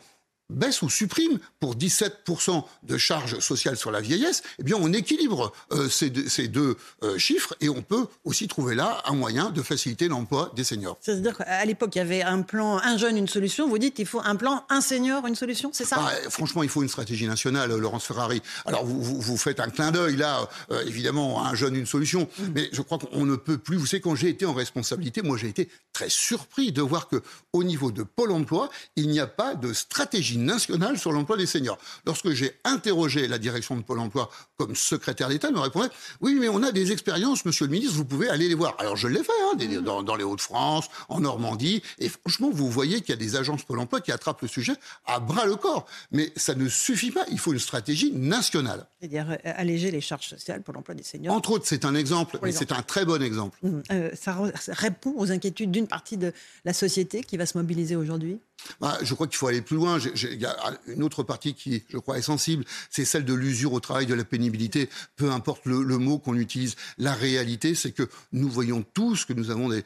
baisse 0.52 0.82
ou 0.82 0.90
supprime 0.90 1.40
pour 1.60 1.76
17% 1.76 2.64
de 2.84 2.98
charges 2.98 3.40
sociales 3.40 3.78
sur 3.78 3.92
la 3.92 4.02
vieillesse, 4.02 4.44
eh 4.60 4.64
bien 4.64 4.78
on 4.80 4.94
équilibre 4.94 5.52
euh, 5.72 5.90
ces 5.90 6.10
deux, 6.10 6.28
ces 6.28 6.48
deux 6.48 6.78
euh, 7.04 7.18
chiffres 7.18 7.56
et 7.62 7.70
on 7.70 7.82
peut 7.82 8.08
aussi 8.24 8.48
trouver 8.48 8.76
là 8.76 9.02
un 9.06 9.14
moyen 9.14 9.50
de 9.50 9.62
faciliter 9.62 10.08
l'emploi 10.08 10.52
des 10.56 10.64
seniors. 10.64 10.98
C'est-à-dire 11.02 11.38
qu'à 11.38 11.66
l'époque, 11.66 11.96
il 11.96 12.00
y 12.00 12.02
avait 12.02 12.22
un 12.22 12.42
plan 12.42 12.80
un 12.84 12.98
jeune, 12.98 13.18
une 13.18 13.28
solution. 13.28 13.68
Vous 13.68 13.78
dites 13.78 13.96
qu'il 13.96 14.06
faut 14.06 14.22
un 14.24 14.36
plan 14.36 14.66
un 14.70 14.82
senior, 14.82 15.26
une 15.28 15.36
solution, 15.36 15.72
c'est 15.74 15.86
ça? 15.86 15.98
Ah, 16.00 16.12
Franchement, 16.30 16.64
il 16.64 16.70
faut 16.70 16.84
une 16.84 16.90
stratégie 16.90 17.28
nationale, 17.28 17.74
Laurence 17.76 18.06
Ferrari. 18.06 18.42
Alors 18.66 18.86
vous, 18.86 19.22
vous, 19.22 19.38
faites 19.38 19.60
un 19.60 19.70
clin 19.70 19.92
d'œil 19.92 20.16
là, 20.18 20.50
euh, 20.72 20.84
évidemment, 20.86 21.46
un 21.46 21.56
jeune, 21.56 21.76
une 21.76 21.86
solution. 21.86 22.28
Mm. 22.38 22.44
Mais 22.56 22.70
je 22.72 22.82
crois 22.82 22.98
qu'on 22.98 23.26
ne 23.26 23.36
peut 23.36 23.58
plus. 23.58 23.78
Vous 23.78 23.86
savez, 23.86 24.02
quand 24.02 24.16
j'ai 24.16 24.30
été 24.30 24.46
en 24.46 24.54
responsabilité, 24.54 25.22
moi 25.22 25.38
j'ai 25.38 25.48
été 25.48 25.70
très 25.94 26.10
surpris 26.10 26.72
de 26.72 26.82
voir 26.82 27.08
que 27.08 27.22
au 27.54 27.64
niveau 27.64 27.92
de 27.92 28.04
Pôle 28.04 28.32
Emploi, 28.32 28.70
il 28.96 29.10
n'y 29.10 29.20
a 29.20 29.28
pas 29.28 29.56
de 29.56 29.74
stratégie 29.74 30.38
nationale 30.46 30.98
sur 30.98 31.12
l'emploi 31.12 31.38
des 31.38 31.46
seniors. 31.46 31.78
Lorsque 32.06 32.32
j'ai 32.32 32.60
interrogé 32.64 33.28
la 33.28 33.38
direction 33.38 33.76
de 33.76 33.82
Pôle 33.82 34.00
emploi 34.00 34.30
comme 34.58 34.76
secrétaire 34.76 35.30
d'État, 35.30 35.50
elle 35.50 35.56
me 35.56 35.60
répondait 35.60 35.90
Oui, 36.22 36.38
mais 36.40 36.50
on 36.50 36.64
a 36.64 36.72
des 36.72 36.92
expériences, 36.92 37.46
monsieur 37.46 37.66
le 37.66 37.72
ministre, 37.72 37.96
vous 37.96 38.06
pouvez 38.06 38.30
aller 38.30 38.48
les 38.48 38.56
voir. 38.56 38.76
Alors 38.80 38.96
je 38.96 39.08
l'ai 39.08 39.24
fait, 39.24 39.32
hein, 39.54 39.82
dans, 39.82 40.16
les 40.16 40.24
Hauts-de-France, 40.24 40.90
en 41.10 41.22
Normandie, 41.22 41.82
et 42.00 42.10
franchement, 42.10 42.50
vous 42.52 42.70
voyez 42.70 43.02
qu'il 43.02 43.10
y 43.10 43.14
a 43.14 43.22
des 43.22 43.36
agences 43.36 43.64
Pôle 43.64 43.80
emploi 43.80 44.02
qui 44.02 44.12
attrapent 44.12 44.42
le 44.42 44.48
sujet 44.48 44.74
à 45.06 45.20
bras 45.20 45.46
le 45.46 45.56
corps. 45.56 45.86
Mais 46.12 46.32
ça 46.36 46.56
ne 46.56 46.68
suffit 46.68 47.12
pas, 47.12 47.26
il 47.32 47.40
faut 47.40 47.54
une 47.54 47.60
stratégie 47.60 48.12
nationale. 48.12 48.88
C'est-à-dire 49.00 49.32
euh, 49.32 49.54
alléger 49.56 49.92
les 49.92 50.02
charges 50.02 50.28
sociales 50.28 50.62
pour 50.62 50.74
l'emploi 50.74 50.96
des 50.96 51.04
seniors. 51.04 51.36
Entre 51.36 51.52
autres, 51.52 51.66
c'est 51.68 51.86
un 51.86 51.96
exemple, 51.96 52.40
mais 52.42 52.52
c'est 52.52 52.72
un 52.72 52.82
très 52.82 53.06
bon 53.06 53.22
exemple. 53.22 53.58
Mmh. 53.64 53.82
Euh, 53.92 54.10
ça 54.16 54.38
répond 54.70 55.14
aux 55.18 55.32
inquiétudes 55.32 55.72
d'une 55.72 55.88
partie 55.88 56.18
de 56.18 56.34
la 56.66 56.74
société 56.74 57.24
qui 57.24 57.38
va 57.38 57.46
se 57.46 57.58
mobiliser 57.58 57.96
aujourd'hui? 57.96 58.40
Bah, 58.80 58.98
je 59.02 59.14
crois 59.14 59.28
qu'il 59.28 59.38
faut 59.38 59.48
aller 59.48 59.62
plus 59.62 59.76
loin. 59.76 59.98
Il 60.34 60.42
y 60.42 60.46
a 60.46 60.56
une 60.88 61.04
autre 61.04 61.24
partie 61.24 61.54
qui, 61.54 61.84
je 61.90 61.98
crois, 61.98 62.18
est 62.18 62.24
sensible, 62.24 62.66
c'est 62.90 63.06
celle 63.06 63.26
de 63.26 63.34
l'usure 63.34 63.74
au 63.74 63.80
travail, 63.80 64.06
de 64.06 64.14
la 64.14 64.24
pénibilité. 64.24 64.90
Peu 65.16 65.32
importe 65.32 65.66
le, 65.66 65.98
mot 65.98 66.20
qu'on 66.20 66.36
utilise, 66.36 66.76
la 66.98 67.14
réalité, 67.14 67.76
c'est 67.76 67.92
que 67.92 68.08
nous 68.32 68.50
voyons 68.50 68.84
tous 68.94 69.26
que 69.26 69.34
nous 69.34 69.50
avons 69.50 69.70
des, 69.70 69.84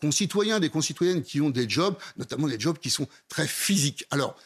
concitoyens, 0.00 0.60
des 0.60 0.70
concitoyennes 0.70 1.22
qui 1.22 1.40
ont 1.40 1.50
des 1.50 1.68
jobs, 1.68 1.96
notamment 2.16 2.48
des 2.48 2.58
jobs 2.58 2.78
qui 2.78 2.90
sont 2.90 3.08
très 3.28 3.46
physiques. 3.46 4.06
Alors, 4.10 4.36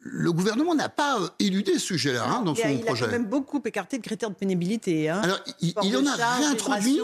le 0.00 0.32
gouvernement 0.32 0.74
n'a 0.74 0.88
pas 0.88 1.20
euh, 1.20 1.28
éludé 1.40 1.74
ce 1.74 1.80
sujet-là 1.80 2.24
hein, 2.24 2.42
dans 2.42 2.54
son 2.54 2.78
projet. 2.78 2.78
Il 2.78 2.88
a 2.88 2.94
quand 2.94 3.12
même 3.12 3.26
beaucoup 3.26 3.60
écarté 3.64 3.96
le 3.96 4.02
critère 4.02 4.30
de 4.30 4.36
pénibilité. 4.36 5.08
Hein. 5.08 5.20
Alors, 5.22 5.40
il, 5.60 5.74
il 5.82 5.96
en 5.96 6.06
a 6.06 6.14
réintroduit 6.14 7.00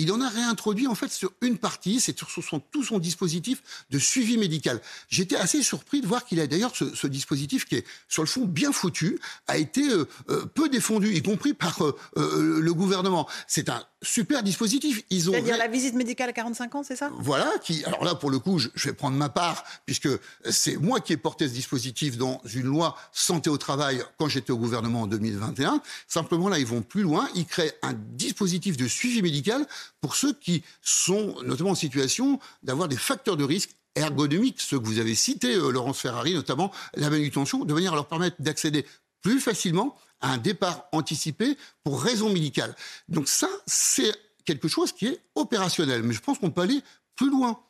il 0.00 0.12
en 0.12 0.20
a 0.20 0.28
réintroduit 0.28 0.86
en 0.86 0.94
fait 0.94 1.10
sur 1.10 1.32
une 1.42 1.58
partie, 1.58 2.00
c'est 2.00 2.18
sur 2.18 2.42
son, 2.42 2.58
tout 2.58 2.82
son 2.82 2.98
dispositif 2.98 3.62
de 3.90 3.98
suivi 3.98 4.38
médical. 4.38 4.80
J'étais 5.08 5.36
assez 5.36 5.62
surpris 5.62 6.00
de 6.00 6.06
voir 6.06 6.24
qu'il 6.24 6.40
a 6.40 6.46
d'ailleurs 6.46 6.72
ce, 6.74 7.06
dispositif 7.06 7.66
qui 7.66 7.76
est 7.76 7.84
sur 8.08 8.22
le 8.22 8.28
fond 8.28 8.44
bien 8.46 8.72
foutu, 8.72 9.18
a 9.46 9.58
été 9.58 9.88
euh, 9.90 10.06
euh, 10.30 10.46
peu 10.46 10.68
défendu, 10.68 11.14
y 11.14 11.22
compris 11.22 11.54
par 11.54 11.82
euh, 11.82 12.60
le 12.60 12.74
gouvernement. 12.74 13.28
C'est 13.46 13.68
un 13.68 13.84
super 14.02 14.42
dispositif. 14.42 15.02
Ils 15.10 15.28
ont 15.28 15.32
C'est-à-dire 15.32 15.58
la 15.58 15.68
visite 15.68 15.94
médicale 15.94 16.30
à 16.30 16.32
45 16.32 16.74
ans, 16.74 16.82
c'est 16.82 16.96
ça? 16.96 17.10
Voilà. 17.18 17.52
Qui, 17.62 17.84
alors 17.84 18.04
là, 18.04 18.14
pour 18.14 18.30
le 18.30 18.38
coup, 18.38 18.58
je, 18.58 18.68
vais 18.84 18.92
prendre 18.92 19.16
ma 19.16 19.28
part, 19.28 19.64
puisque 19.86 20.08
c'est 20.48 20.76
moi 20.76 21.00
qui 21.00 21.12
ai 21.12 21.16
porté 21.16 21.48
ce 21.48 21.52
dispositif 21.52 22.16
dans 22.16 22.40
une 22.54 22.66
loi 22.66 22.96
santé 23.12 23.50
au 23.50 23.58
travail 23.58 24.02
quand 24.18 24.28
j'étais 24.28 24.52
au 24.52 24.58
gouvernement 24.58 25.02
en 25.02 25.06
2021. 25.06 25.82
Simplement, 26.08 26.48
là, 26.48 26.58
ils 26.58 26.66
vont 26.66 26.82
plus 26.82 27.02
loin. 27.02 27.28
Ils 27.34 27.46
créent 27.46 27.74
un 27.82 27.92
dispositif 27.92 28.76
de 28.76 28.88
suivi 28.88 29.22
médical 29.22 29.66
pour 30.00 30.14
ceux 30.14 30.32
qui 30.32 30.62
sont 30.82 31.36
notamment 31.44 31.70
en 31.70 31.74
situation 31.74 32.38
d'avoir 32.62 32.88
des 32.88 32.96
facteurs 32.96 33.36
de 33.36 33.44
risque 33.44 33.70
ergonomiques, 33.96 34.60
ceux 34.60 34.78
que 34.78 34.86
vous 34.86 34.98
avez 34.98 35.14
cités, 35.14 35.54
euh, 35.54 35.70
Laurence 35.70 36.00
Ferrari, 36.00 36.34
notamment 36.34 36.70
la 36.94 37.10
manutention, 37.10 37.64
de 37.64 37.74
manière 37.74 37.92
à 37.92 37.96
leur 37.96 38.06
permettre 38.06 38.36
d'accéder 38.40 38.86
plus 39.20 39.40
facilement 39.40 39.96
à 40.20 40.32
un 40.32 40.38
départ 40.38 40.86
anticipé 40.92 41.56
pour 41.84 42.02
raison 42.02 42.32
médicale. 42.32 42.74
Donc 43.08 43.28
ça, 43.28 43.48
c'est 43.66 44.12
quelque 44.44 44.68
chose 44.68 44.92
qui 44.92 45.06
est 45.06 45.20
opérationnel. 45.34 46.02
Mais 46.02 46.14
je 46.14 46.20
pense 46.20 46.38
qu'on 46.38 46.50
peut 46.50 46.62
aller 46.62 46.82
plus 47.16 47.30
loin 47.30 47.60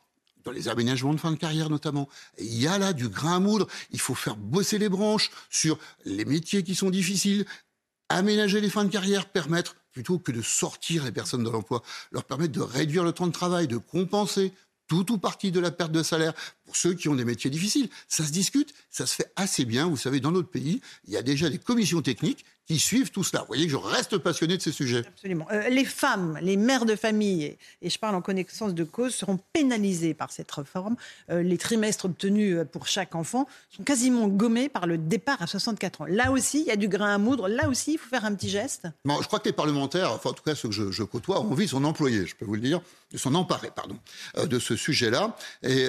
dans 0.43 0.51
les 0.51 0.67
aménagements 0.67 1.13
de 1.13 1.19
fin 1.19 1.31
de 1.31 1.37
carrière 1.37 1.69
notamment. 1.69 2.09
Il 2.39 2.59
y 2.59 2.67
a 2.67 2.77
là 2.77 2.93
du 2.93 3.07
grain 3.09 3.35
à 3.35 3.39
moudre, 3.39 3.67
il 3.91 3.99
faut 3.99 4.15
faire 4.15 4.35
bosser 4.35 4.77
les 4.77 4.89
branches 4.89 5.29
sur 5.49 5.77
les 6.05 6.25
métiers 6.25 6.63
qui 6.63 6.75
sont 6.75 6.89
difficiles, 6.89 7.45
aménager 8.09 8.61
les 8.61 8.69
fins 8.69 8.85
de 8.85 8.89
carrière, 8.89 9.29
permettre, 9.29 9.75
plutôt 9.91 10.19
que 10.19 10.31
de 10.31 10.41
sortir 10.41 11.03
les 11.03 11.11
personnes 11.11 11.43
de 11.43 11.49
l'emploi, 11.49 11.83
leur 12.11 12.23
permettre 12.23 12.53
de 12.53 12.61
réduire 12.61 13.03
le 13.03 13.11
temps 13.11 13.27
de 13.27 13.31
travail, 13.31 13.67
de 13.67 13.77
compenser 13.77 14.53
tout 14.91 15.09
ou 15.13 15.17
partie 15.17 15.53
de 15.53 15.61
la 15.61 15.71
perte 15.71 15.93
de 15.93 16.03
salaire 16.03 16.33
pour 16.65 16.75
ceux 16.75 16.93
qui 16.93 17.07
ont 17.07 17.15
des 17.15 17.23
métiers 17.23 17.49
difficiles. 17.49 17.87
Ça 18.09 18.25
se 18.25 18.31
discute, 18.33 18.73
ça 18.89 19.05
se 19.05 19.15
fait 19.15 19.31
assez 19.37 19.63
bien. 19.63 19.87
Vous 19.87 19.95
savez, 19.95 20.19
dans 20.19 20.33
notre 20.33 20.49
pays, 20.49 20.81
il 21.07 21.13
y 21.13 21.17
a 21.17 21.21
déjà 21.21 21.49
des 21.49 21.59
commissions 21.59 22.01
techniques 22.01 22.43
qui 22.71 22.79
suivent 22.79 23.11
tout 23.11 23.23
cela. 23.23 23.41
Vous 23.41 23.47
voyez 23.47 23.65
que 23.65 23.71
je 23.71 23.77
reste 23.77 24.17
passionné 24.17 24.55
de 24.55 24.61
ces 24.61 24.71
sujets. 24.71 25.03
Absolument. 25.05 25.45
Euh, 25.51 25.67
les 25.67 25.83
femmes, 25.83 26.39
les 26.41 26.55
mères 26.55 26.85
de 26.85 26.95
famille, 26.95 27.57
et, 27.81 27.89
je 27.89 27.99
parle 27.99 28.15
en 28.15 28.21
connaissance 28.21 28.73
de 28.73 28.85
cause, 28.85 29.13
seront 29.13 29.39
pénalisées 29.51 30.13
par 30.13 30.31
cette 30.31 30.49
réforme. 30.49 30.95
Euh, 31.29 31.43
les 31.43 31.57
trimestres 31.57 32.05
obtenus 32.05 32.55
euh, 32.55 32.63
pour 32.63 32.87
chaque 32.87 33.13
enfant 33.13 33.45
sont 33.69 33.83
quasiment 33.83 34.29
gommés 34.29 34.69
par 34.69 34.87
le 34.87 34.97
départ 34.97 35.41
à 35.41 35.47
64 35.47 36.01
ans. 36.01 36.05
Là 36.05 36.31
aussi, 36.31 36.61
il 36.61 36.67
y 36.67 36.71
a 36.71 36.77
du 36.77 36.87
grain 36.87 37.13
à 37.13 37.17
moudre. 37.17 37.49
Là 37.49 37.67
aussi, 37.67 37.93
il 37.93 37.97
faut 37.97 38.09
faire 38.09 38.23
un 38.23 38.33
petit 38.35 38.49
geste. 38.49 38.87
Bon, 39.03 39.21
je 39.21 39.27
crois 39.27 39.39
que 39.39 39.49
les 39.49 39.53
parlementaires, 39.53 40.13
enfin 40.13 40.29
en 40.29 40.33
tout 40.33 40.43
cas 40.43 40.55
ceux 40.55 40.69
que 40.69 40.91
je, 40.91 41.03
côtoie, 41.03 41.41
ont 41.41 41.51
envie 41.51 41.65
de 41.65 41.71
son 41.71 41.83
employé, 41.83 42.25
je 42.25 42.35
peux 42.35 42.45
vous 42.45 42.55
le 42.55 42.61
dire, 42.61 42.81
de 43.11 43.17
s'en 43.17 43.33
emparer, 43.33 43.71
pardon, 43.75 43.97
de 44.41 44.59
ce 44.59 44.77
sujet-là. 44.77 45.35
Et 45.63 45.87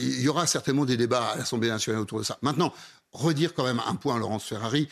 il 0.00 0.20
y 0.22 0.28
aura 0.28 0.46
certainement 0.46 0.86
des 0.86 0.96
débats 0.96 1.32
à 1.32 1.36
l'Assemblée 1.36 1.68
nationale 1.68 2.00
autour 2.00 2.20
de 2.20 2.24
ça. 2.24 2.38
Maintenant, 2.40 2.72
redire 3.12 3.54
quand 3.54 3.64
même 3.64 3.80
un 3.86 3.94
point, 3.94 4.18
Laurence 4.18 4.44
Ferrari, 4.44 4.88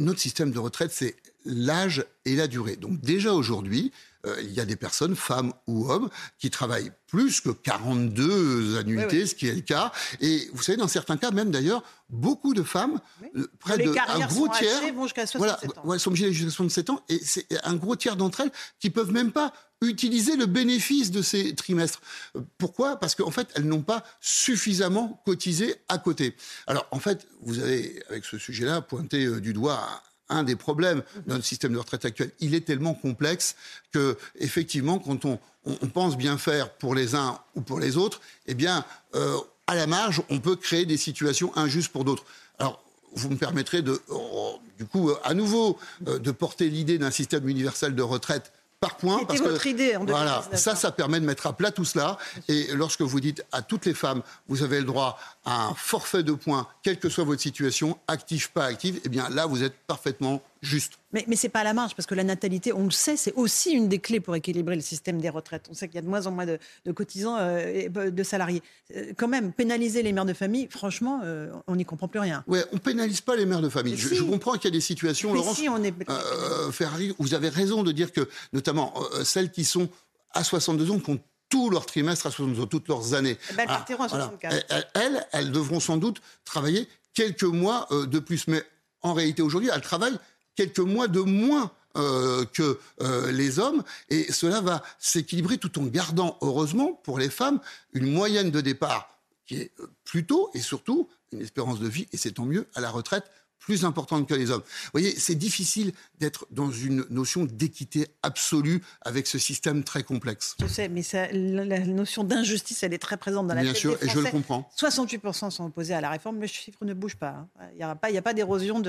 notre 0.00 0.20
système 0.20 0.50
de 0.50 0.58
retraite, 0.58 0.90
c'est 0.92 1.16
l'âge 1.44 2.04
et 2.24 2.34
la 2.34 2.46
durée. 2.46 2.76
Donc 2.76 3.00
déjà 3.00 3.32
aujourd'hui, 3.32 3.92
euh, 4.26 4.36
il 4.42 4.52
y 4.52 4.60
a 4.60 4.64
des 4.64 4.76
personnes, 4.76 5.16
femmes 5.16 5.52
ou 5.66 5.90
hommes, 5.90 6.10
qui 6.38 6.50
travaillent 6.50 6.92
plus 7.06 7.40
que 7.40 7.50
42 7.50 8.78
annuités, 8.78 9.26
ce 9.26 9.34
qui 9.34 9.48
est 9.48 9.54
le 9.54 9.62
cas. 9.62 9.92
Et 10.20 10.48
vous 10.52 10.62
savez, 10.62 10.76
dans 10.76 10.88
certains 10.88 11.16
cas, 11.16 11.30
même 11.30 11.50
d'ailleurs, 11.50 11.82
beaucoup 12.10 12.52
de 12.54 12.62
femmes, 12.62 13.00
euh, 13.36 13.50
près 13.58 13.78
Les 13.78 13.86
de 13.86 13.90
un 13.90 14.26
gros 14.26 14.46
sont 14.46 14.52
tiers, 14.52 14.78
hachées, 14.78 14.92
vont 14.92 15.04
jusqu'à 15.04 15.24
voilà, 15.36 15.54
67 15.54 15.78
ans. 15.78 15.88
ouais, 15.88 15.98
sont 15.98 16.10
obligées 16.10 16.32
jusqu'à 16.32 16.50
67 16.50 16.90
ans, 16.90 17.02
et 17.08 17.18
c'est 17.24 17.46
un 17.64 17.74
gros 17.76 17.96
tiers 17.96 18.16
d'entre 18.16 18.40
elles 18.40 18.52
qui 18.78 18.90
peuvent 18.90 19.12
même 19.12 19.32
pas 19.32 19.52
utiliser 19.82 20.36
le 20.36 20.44
bénéfice 20.44 21.10
de 21.10 21.22
ces 21.22 21.54
trimestres. 21.54 22.02
Euh, 22.36 22.40
Pourquoi? 22.58 22.96
Parce 22.96 23.14
qu'en 23.14 23.30
fait, 23.30 23.48
elles 23.54 23.66
n'ont 23.66 23.82
pas 23.82 24.04
suffisamment 24.20 25.22
cotisé 25.24 25.76
à 25.88 25.96
côté. 25.96 26.36
Alors, 26.66 26.86
en 26.90 26.98
fait, 26.98 27.26
vous 27.40 27.58
avez, 27.58 28.02
avec 28.10 28.26
ce 28.26 28.36
sujet-là, 28.36 28.82
pointé 28.82 29.40
du 29.40 29.54
doigt 29.54 30.02
un 30.30 30.42
des 30.44 30.56
problèmes 30.56 31.02
de 31.26 31.32
notre 31.34 31.44
système 31.44 31.72
de 31.72 31.78
retraite 31.78 32.04
actuel. 32.04 32.30
Il 32.40 32.54
est 32.54 32.62
tellement 32.64 32.94
complexe 32.94 33.56
que, 33.92 34.16
effectivement, 34.38 34.98
quand 34.98 35.24
on, 35.24 35.38
on- 35.66 35.86
pense 35.88 36.16
bien 36.16 36.38
faire 36.38 36.70
pour 36.74 36.94
les 36.94 37.14
uns 37.14 37.38
ou 37.56 37.60
pour 37.60 37.80
les 37.80 37.96
autres, 37.96 38.20
eh 38.46 38.54
bien, 38.54 38.84
euh, 39.14 39.36
à 39.66 39.74
la 39.74 39.86
marge, 39.86 40.22
on 40.30 40.38
peut 40.40 40.56
créer 40.56 40.86
des 40.86 40.96
situations 40.96 41.54
injustes 41.56 41.92
pour 41.92 42.04
d'autres. 42.04 42.24
Alors, 42.58 42.82
vous 43.14 43.28
me 43.30 43.36
permettrez 43.36 43.82
de, 43.82 44.00
oh, 44.08 44.58
du 44.78 44.86
coup, 44.86 45.10
euh, 45.10 45.18
à 45.24 45.34
nouveau, 45.34 45.78
euh, 46.06 46.18
de 46.18 46.30
porter 46.30 46.68
l'idée 46.70 46.96
d'un 46.98 47.10
système 47.10 47.48
universel 47.48 47.94
de 47.94 48.02
retraite 48.02 48.52
par 48.78 48.96
point. 48.96 49.24
Parce 49.24 49.40
que, 49.40 49.48
votre 49.48 49.66
idée 49.66 49.94
en 49.96 50.04
Voilà, 50.06 50.36
2019, 50.50 50.58
ça, 50.60 50.70
hein. 50.70 50.74
ça 50.74 50.90
permet 50.90 51.20
de 51.20 51.26
mettre 51.26 51.46
à 51.46 51.52
plat 51.52 51.70
tout 51.70 51.84
cela. 51.84 52.16
Et 52.48 52.68
lorsque 52.72 53.02
vous 53.02 53.20
dites 53.20 53.44
à 53.52 53.60
toutes 53.62 53.84
les 53.84 53.92
femmes, 53.94 54.22
vous 54.48 54.62
avez 54.62 54.78
le 54.78 54.86
droit 54.86 55.18
un 55.46 55.72
forfait 55.74 56.22
de 56.22 56.32
points, 56.32 56.68
quelle 56.82 56.98
que 56.98 57.08
soit 57.08 57.24
votre 57.24 57.40
situation, 57.40 57.98
active, 58.08 58.50
pas 58.52 58.66
active, 58.66 59.00
eh 59.04 59.08
bien 59.08 59.28
là, 59.30 59.46
vous 59.46 59.62
êtes 59.62 59.74
parfaitement 59.86 60.42
juste. 60.60 60.94
Mais, 61.12 61.24
mais 61.28 61.34
c'est 61.36 61.48
pas 61.48 61.60
à 61.60 61.64
la 61.64 61.72
marge, 61.72 61.94
parce 61.96 62.06
que 62.06 62.14
la 62.14 62.24
natalité, 62.24 62.74
on 62.74 62.84
le 62.84 62.90
sait, 62.90 63.16
c'est 63.16 63.32
aussi 63.32 63.70
une 63.72 63.88
des 63.88 64.00
clés 64.00 64.20
pour 64.20 64.36
équilibrer 64.36 64.74
le 64.76 64.82
système 64.82 65.18
des 65.18 65.30
retraites. 65.30 65.66
On 65.70 65.74
sait 65.74 65.88
qu'il 65.88 65.94
y 65.94 65.98
a 65.98 66.02
de 66.02 66.08
moins 66.08 66.26
en 66.26 66.30
moins 66.32 66.44
de, 66.44 66.58
de 66.84 66.92
cotisants 66.92 67.36
euh, 67.38 67.58
et 67.72 67.88
de 67.88 68.22
salariés. 68.22 68.62
Euh, 68.94 69.12
quand 69.16 69.28
même, 69.28 69.52
pénaliser 69.52 70.02
les 70.02 70.12
mères 70.12 70.26
de 70.26 70.34
famille, 70.34 70.68
franchement, 70.70 71.22
euh, 71.24 71.50
on 71.66 71.76
n'y 71.76 71.86
comprend 71.86 72.06
plus 72.08 72.20
rien. 72.20 72.44
Ouais, 72.46 72.64
on 72.72 72.78
pénalise 72.78 73.22
pas 73.22 73.34
les 73.34 73.46
mères 73.46 73.62
de 73.62 73.70
famille. 73.70 73.96
Je, 73.96 74.08
si. 74.08 74.16
je 74.16 74.22
comprends 74.24 74.52
qu'il 74.52 74.64
y 74.66 74.68
a 74.68 74.76
des 74.76 74.80
situations, 74.82 75.30
Mais 75.32 75.38
Laurence. 75.38 75.56
si, 75.56 75.68
on 75.70 75.82
est- 75.82 75.94
euh, 76.10 76.70
Ferrari, 76.70 77.14
vous 77.18 77.32
avez 77.32 77.48
raison 77.48 77.82
de 77.82 77.92
dire 77.92 78.12
que, 78.12 78.28
notamment, 78.52 78.92
euh, 79.14 79.24
celles 79.24 79.50
qui 79.50 79.64
sont 79.64 79.88
à 80.32 80.44
62 80.44 80.90
ans, 80.90 81.00
ont 81.08 81.18
tout 81.50 81.68
leur 81.68 81.84
trimestre 81.84 82.26
à 82.26 82.30
62 82.30 82.62
ans, 82.62 82.66
toutes 82.66 82.88
leurs 82.88 83.12
années. 83.12 83.36
Eh 83.50 83.54
ben, 83.54 83.64
elles 83.64 83.68
Ah, 83.68 83.76
partiront 83.76 84.04
à 84.04 84.06
voilà. 84.06 84.24
64. 84.40 85.28
Elles, 85.32 85.52
devront 85.52 85.80
sans 85.80 85.98
doute 85.98 86.22
travailler 86.44 86.88
quelques 87.12 87.42
mois 87.42 87.86
euh, 87.90 88.06
de 88.06 88.18
plus. 88.18 88.48
Mais 88.48 88.62
en 89.02 89.12
réalité, 89.12 89.42
aujourd'hui, 89.42 89.70
elles 89.72 89.80
travaillent 89.82 90.18
quelques 90.54 90.78
mois 90.78 91.08
de 91.08 91.20
moins 91.20 91.70
euh, 91.96 92.44
que 92.46 92.78
euh, 93.02 93.32
les 93.32 93.58
hommes. 93.58 93.82
Et 94.08 94.32
cela 94.32 94.60
va 94.60 94.82
s'équilibrer 94.98 95.58
tout 95.58 95.78
en 95.78 95.84
gardant, 95.84 96.38
heureusement, 96.40 96.92
pour 97.04 97.18
les 97.18 97.30
femmes, 97.30 97.60
une 97.92 98.10
moyenne 98.10 98.50
de 98.50 98.60
départ 98.60 99.18
qui 99.44 99.56
est 99.56 99.72
plus 100.04 100.24
tôt 100.24 100.50
et 100.54 100.60
surtout 100.60 101.08
une 101.32 101.40
espérance 101.40 101.80
de 101.80 101.88
vie, 101.88 102.06
et 102.12 102.16
c'est 102.16 102.32
tant 102.32 102.44
mieux, 102.44 102.68
à 102.74 102.80
la 102.80 102.90
retraite 102.90 103.24
plus 103.60 103.84
importante 103.84 104.26
que 104.28 104.34
les 104.34 104.50
hommes. 104.50 104.62
Vous 104.62 104.90
voyez, 104.92 105.14
c'est 105.18 105.34
difficile 105.36 105.92
d'être 106.18 106.46
dans 106.50 106.70
une 106.70 107.04
notion 107.10 107.44
d'équité 107.44 108.08
absolue 108.22 108.82
avec 109.02 109.26
ce 109.26 109.38
système 109.38 109.84
très 109.84 110.02
complexe. 110.02 110.56
Je 110.60 110.66
sais, 110.66 110.88
mais 110.88 111.02
ça- 111.02 111.28
la, 111.30 111.78
notion 111.80 112.24
d'injustice, 112.24 112.82
elle 112.82 112.92
est 112.94 112.98
très 112.98 113.16
présente 113.16 113.46
dans 113.46 113.54
la 113.54 113.62
Bien 113.62 113.72
tête 113.72 113.80
sûr, 113.80 113.98
des 113.98 114.06
et 114.06 114.10
je 114.10 114.18
le 114.18 114.30
comprends. 114.30 114.68
68% 114.76 115.50
sont 115.50 115.66
opposés 115.66 115.94
à 115.94 116.00
la 116.00 116.10
réforme, 116.10 116.36
mais 116.36 116.46
le 116.46 116.52
chiffre 116.52 116.84
ne 116.84 116.94
bouge 116.94 117.16
pas. 117.16 117.28
hein. 117.28 117.48
Il 117.74 117.76
n'y 117.76 118.18
a 118.18 118.22
pas, 118.22 118.34
d'érosion 118.34 118.82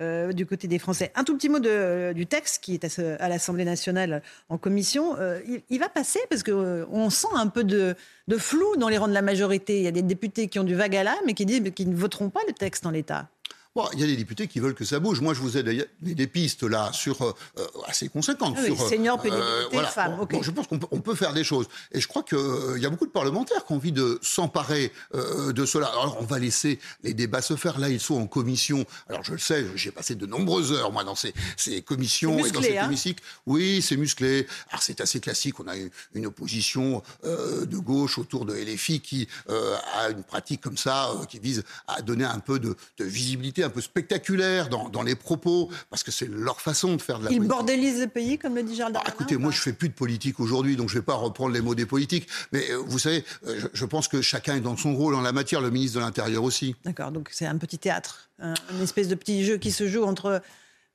euh, 0.00 0.32
du 0.32 0.46
côté 0.46 0.68
des 0.68 0.78
Français. 0.78 1.10
Un 1.14 1.24
tout 1.24 1.36
petit 1.36 1.48
mot 1.48 1.58
de- 1.58 2.12
du 2.14 2.26
texte 2.26 2.62
qui 2.62 2.74
est 2.74 2.98
à, 3.20 3.28
l'Assemblée 3.28 3.64
nationale 3.64 4.22
en 4.48 4.58
commission. 4.58 5.16
Euh, 5.18 5.40
il, 5.46 5.62
il 5.70 5.78
va 5.80 5.88
passer 5.88 6.20
parce 6.28 6.42
qu'on 6.42 7.10
sent 7.10 7.26
un 7.34 7.46
peu 7.48 7.64
de, 7.64 7.94
de 8.28 8.36
flou 8.36 8.76
dans 8.76 8.88
les 8.88 8.98
rangs 8.98 9.08
de 9.08 9.12
la 9.14 9.22
majorité. 9.22 9.78
Il 9.78 9.82
y 9.84 9.88
a 9.88 9.92
des 9.92 10.02
députés 10.02 10.48
qui 10.48 10.58
ont 10.58 10.64
du 10.64 10.74
vague 10.74 10.94
à 10.96 11.04
l'âme 11.04 11.28
et 11.28 11.34
qui 11.34 11.46
disent 11.46 11.62
qu'ils 11.74 11.88
ne 11.90 11.96
voteront 11.96 12.30
pas 12.30 12.40
le 12.46 12.52
texte 12.52 12.86
en 12.86 12.90
l'état. 12.90 13.28
Bon, 13.76 13.86
il 13.92 14.00
y 14.00 14.02
a 14.02 14.06
des 14.06 14.16
députés 14.16 14.48
qui 14.48 14.58
veulent 14.58 14.74
que 14.74 14.84
ça 14.84 14.98
bouge. 14.98 15.20
Moi, 15.20 15.32
je 15.32 15.40
vous 15.40 15.56
ai 15.56 15.62
des, 15.62 15.86
des 16.00 16.26
pistes 16.26 16.64
là 16.64 16.90
sur 16.92 17.22
euh, 17.22 17.32
euh, 17.58 17.66
assez 17.86 18.08
conséquentes. 18.08 18.56
Ah 18.58 18.62
oui, 18.62 18.74
sur, 18.74 18.84
euh, 18.84 18.88
seniors, 18.88 19.20
pénibilité, 19.20 19.78
femmes, 19.92 20.16
Bon, 20.16 20.22
ok. 20.24 20.32
bon, 20.32 20.42
je 20.42 20.50
pense 20.50 20.66
qu'on 20.66 20.78
peut, 20.78 21.14
faire 21.14 21.32
des 21.32 21.44
choses. 21.44 21.68
Et 21.92 22.00
je 22.00 22.08
crois 22.08 22.24
qu'il 22.24 22.78
y 22.78 22.86
a 22.86 22.90
beaucoup 22.90 23.06
de 23.06 23.12
parlementaires 23.12 23.64
qui 23.64 23.72
ont 23.72 23.76
envie 23.76 23.92
de 23.92 24.18
s'emparer 24.22 24.92
euh, 25.14 25.52
de 25.52 25.64
cela. 25.66 25.86
Alors, 25.86 26.16
on 26.20 26.24
va 26.24 26.40
laisser 26.40 26.80
les 27.04 27.14
débats 27.14 27.42
se 27.42 27.54
faire. 27.54 27.78
Là, 27.78 27.88
ils 27.90 28.00
sont 28.00 28.20
en 28.20 28.26
commission. 28.26 28.84
Alors, 29.08 29.22
je 29.22 29.32
le 29.32 29.38
sais, 29.38 29.64
j'ai 29.76 29.92
passé 29.92 30.16
de 30.16 30.26
nombreuses 30.26 30.72
heures, 30.72 30.90
moi, 30.90 31.04
dans 31.04 31.14
ces, 31.14 31.32
ces 31.56 31.80
commissions 31.82 32.44
et 32.44 32.50
dans 32.50 32.62
cet 32.62 32.76
hein. 32.76 32.86
hémicycle. 32.86 33.22
Oui, 33.46 33.82
c'est 33.82 33.96
musclé. 33.96 34.48
Alors, 34.70 34.82
c'est 34.82 35.00
assez 35.00 35.20
classique. 35.20 35.60
On 35.60 35.68
a 35.68 35.74
une 36.14 36.26
opposition 36.26 37.02
euh, 37.24 37.66
de 37.66 37.76
gauche 37.76 38.18
autour 38.18 38.46
de 38.46 38.54
LFI 38.54 39.00
qui 39.00 39.28
euh, 39.48 39.76
a 39.94 40.10
une 40.10 40.22
pratique 40.22 40.60
comme 40.60 40.76
ça, 40.76 41.10
euh, 41.10 41.24
qui 41.26 41.38
vise 41.38 41.64
à 41.86 42.02
donner 42.02 42.24
un 42.24 42.38
peu 42.38 42.58
de, 42.58 42.76
de 42.98 43.04
visibilité, 43.04 43.59
un 43.64 43.70
peu 43.70 43.80
spectaculaire 43.80 44.68
dans, 44.68 44.88
dans 44.88 45.02
les 45.02 45.14
propos, 45.14 45.70
parce 45.90 46.02
que 46.02 46.10
c'est 46.10 46.28
leur 46.28 46.60
façon 46.60 46.96
de 46.96 47.02
faire 47.02 47.18
de 47.18 47.24
la 47.24 47.30
Ils 47.30 47.36
politique. 47.38 47.48
bordélisent 47.56 48.00
le 48.00 48.06
pays, 48.08 48.38
comme 48.38 48.54
le 48.54 48.62
dit 48.62 48.74
Gérald 48.74 48.96
Ah, 48.96 49.00
Darmanin. 49.00 49.14
écoutez, 49.14 49.36
ou 49.36 49.40
moi 49.40 49.50
je 49.52 49.60
fais 49.60 49.72
plus 49.72 49.88
de 49.88 49.94
politique 49.94 50.40
aujourd'hui, 50.40 50.76
donc 50.76 50.88
je 50.88 50.94
vais 50.94 51.02
pas 51.04 51.14
reprendre 51.14 51.52
les 51.52 51.60
mots 51.60 51.74
des 51.74 51.86
politiques. 51.86 52.28
Mais 52.52 52.70
euh, 52.70 52.76
vous 52.86 52.98
savez, 52.98 53.24
euh, 53.46 53.56
je, 53.58 53.66
je 53.72 53.84
pense 53.84 54.08
que 54.08 54.20
chacun 54.22 54.56
est 54.56 54.60
dans 54.60 54.76
son 54.76 54.94
rôle 54.94 55.14
en 55.14 55.20
la 55.20 55.32
matière, 55.32 55.60
le 55.60 55.70
ministre 55.70 55.98
de 55.98 56.04
l'Intérieur 56.04 56.42
aussi. 56.44 56.74
D'accord, 56.84 57.10
donc 57.12 57.28
c'est 57.32 57.46
un 57.46 57.58
petit 57.58 57.78
théâtre, 57.78 58.30
un- 58.40 58.54
une 58.72 58.82
espèce 58.82 59.08
de 59.08 59.14
petit 59.14 59.44
jeu 59.44 59.56
qui 59.58 59.70
se 59.72 59.86
joue 59.88 60.04
entre 60.04 60.40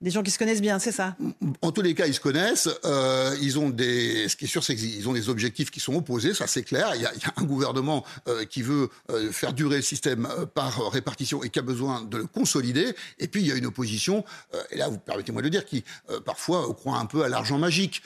des 0.01 0.11
gens 0.11 0.23
qui 0.23 0.31
se 0.31 0.37
connaissent 0.37 0.61
bien, 0.61 0.77
c'est 0.77 0.91
ça? 0.91 1.15
En 1.61 1.71
tous 1.71 1.81
les 1.81 1.93
cas, 1.93 2.05
ils 2.05 2.13
se 2.13 2.19
connaissent. 2.19 2.69
euh, 2.83 3.35
ils 3.41 3.57
ont 3.57 3.69
des. 3.69 4.27
Ce 4.27 4.35
qui 4.35 4.45
est 4.45 4.47
sûr, 4.47 4.63
c'est 4.63 4.75
qu'ils 4.75 5.07
ont 5.07 5.13
des 5.13 5.29
objectifs 5.29 5.71
qui 5.71 5.79
sont 5.79 5.95
opposés. 5.95 6.33
Ça, 6.33 6.47
c'est 6.47 6.63
clair. 6.63 6.91
Il 6.95 7.01
y 7.01 7.05
a, 7.05 7.11
un 7.37 7.43
gouvernement 7.43 8.05
euh, 8.27 8.45
qui 8.45 8.61
veut 8.61 8.89
euh, 9.09 9.31
faire 9.31 9.53
durer 9.53 9.77
le 9.77 9.81
système 9.81 10.27
par 10.53 10.91
répartition 10.91 11.43
et 11.43 11.49
qui 11.49 11.59
a 11.59 11.61
besoin 11.61 12.01
de 12.01 12.17
le 12.17 12.27
consolider. 12.27 12.93
Et 13.19 13.27
puis, 13.27 13.41
il 13.41 13.47
y 13.47 13.51
a 13.51 13.55
une 13.55 13.65
opposition. 13.65 14.23
et 14.71 14.77
là, 14.77 14.89
vous 14.89 14.97
permettez-moi 14.97 15.41
de 15.41 15.47
le 15.47 15.51
dire, 15.51 15.65
qui 15.65 15.83
parfois 16.25 16.73
croit 16.73 16.97
un 16.97 17.05
peu 17.05 17.23
à 17.23 17.29
l'argent 17.29 17.57
magique. 17.57 18.01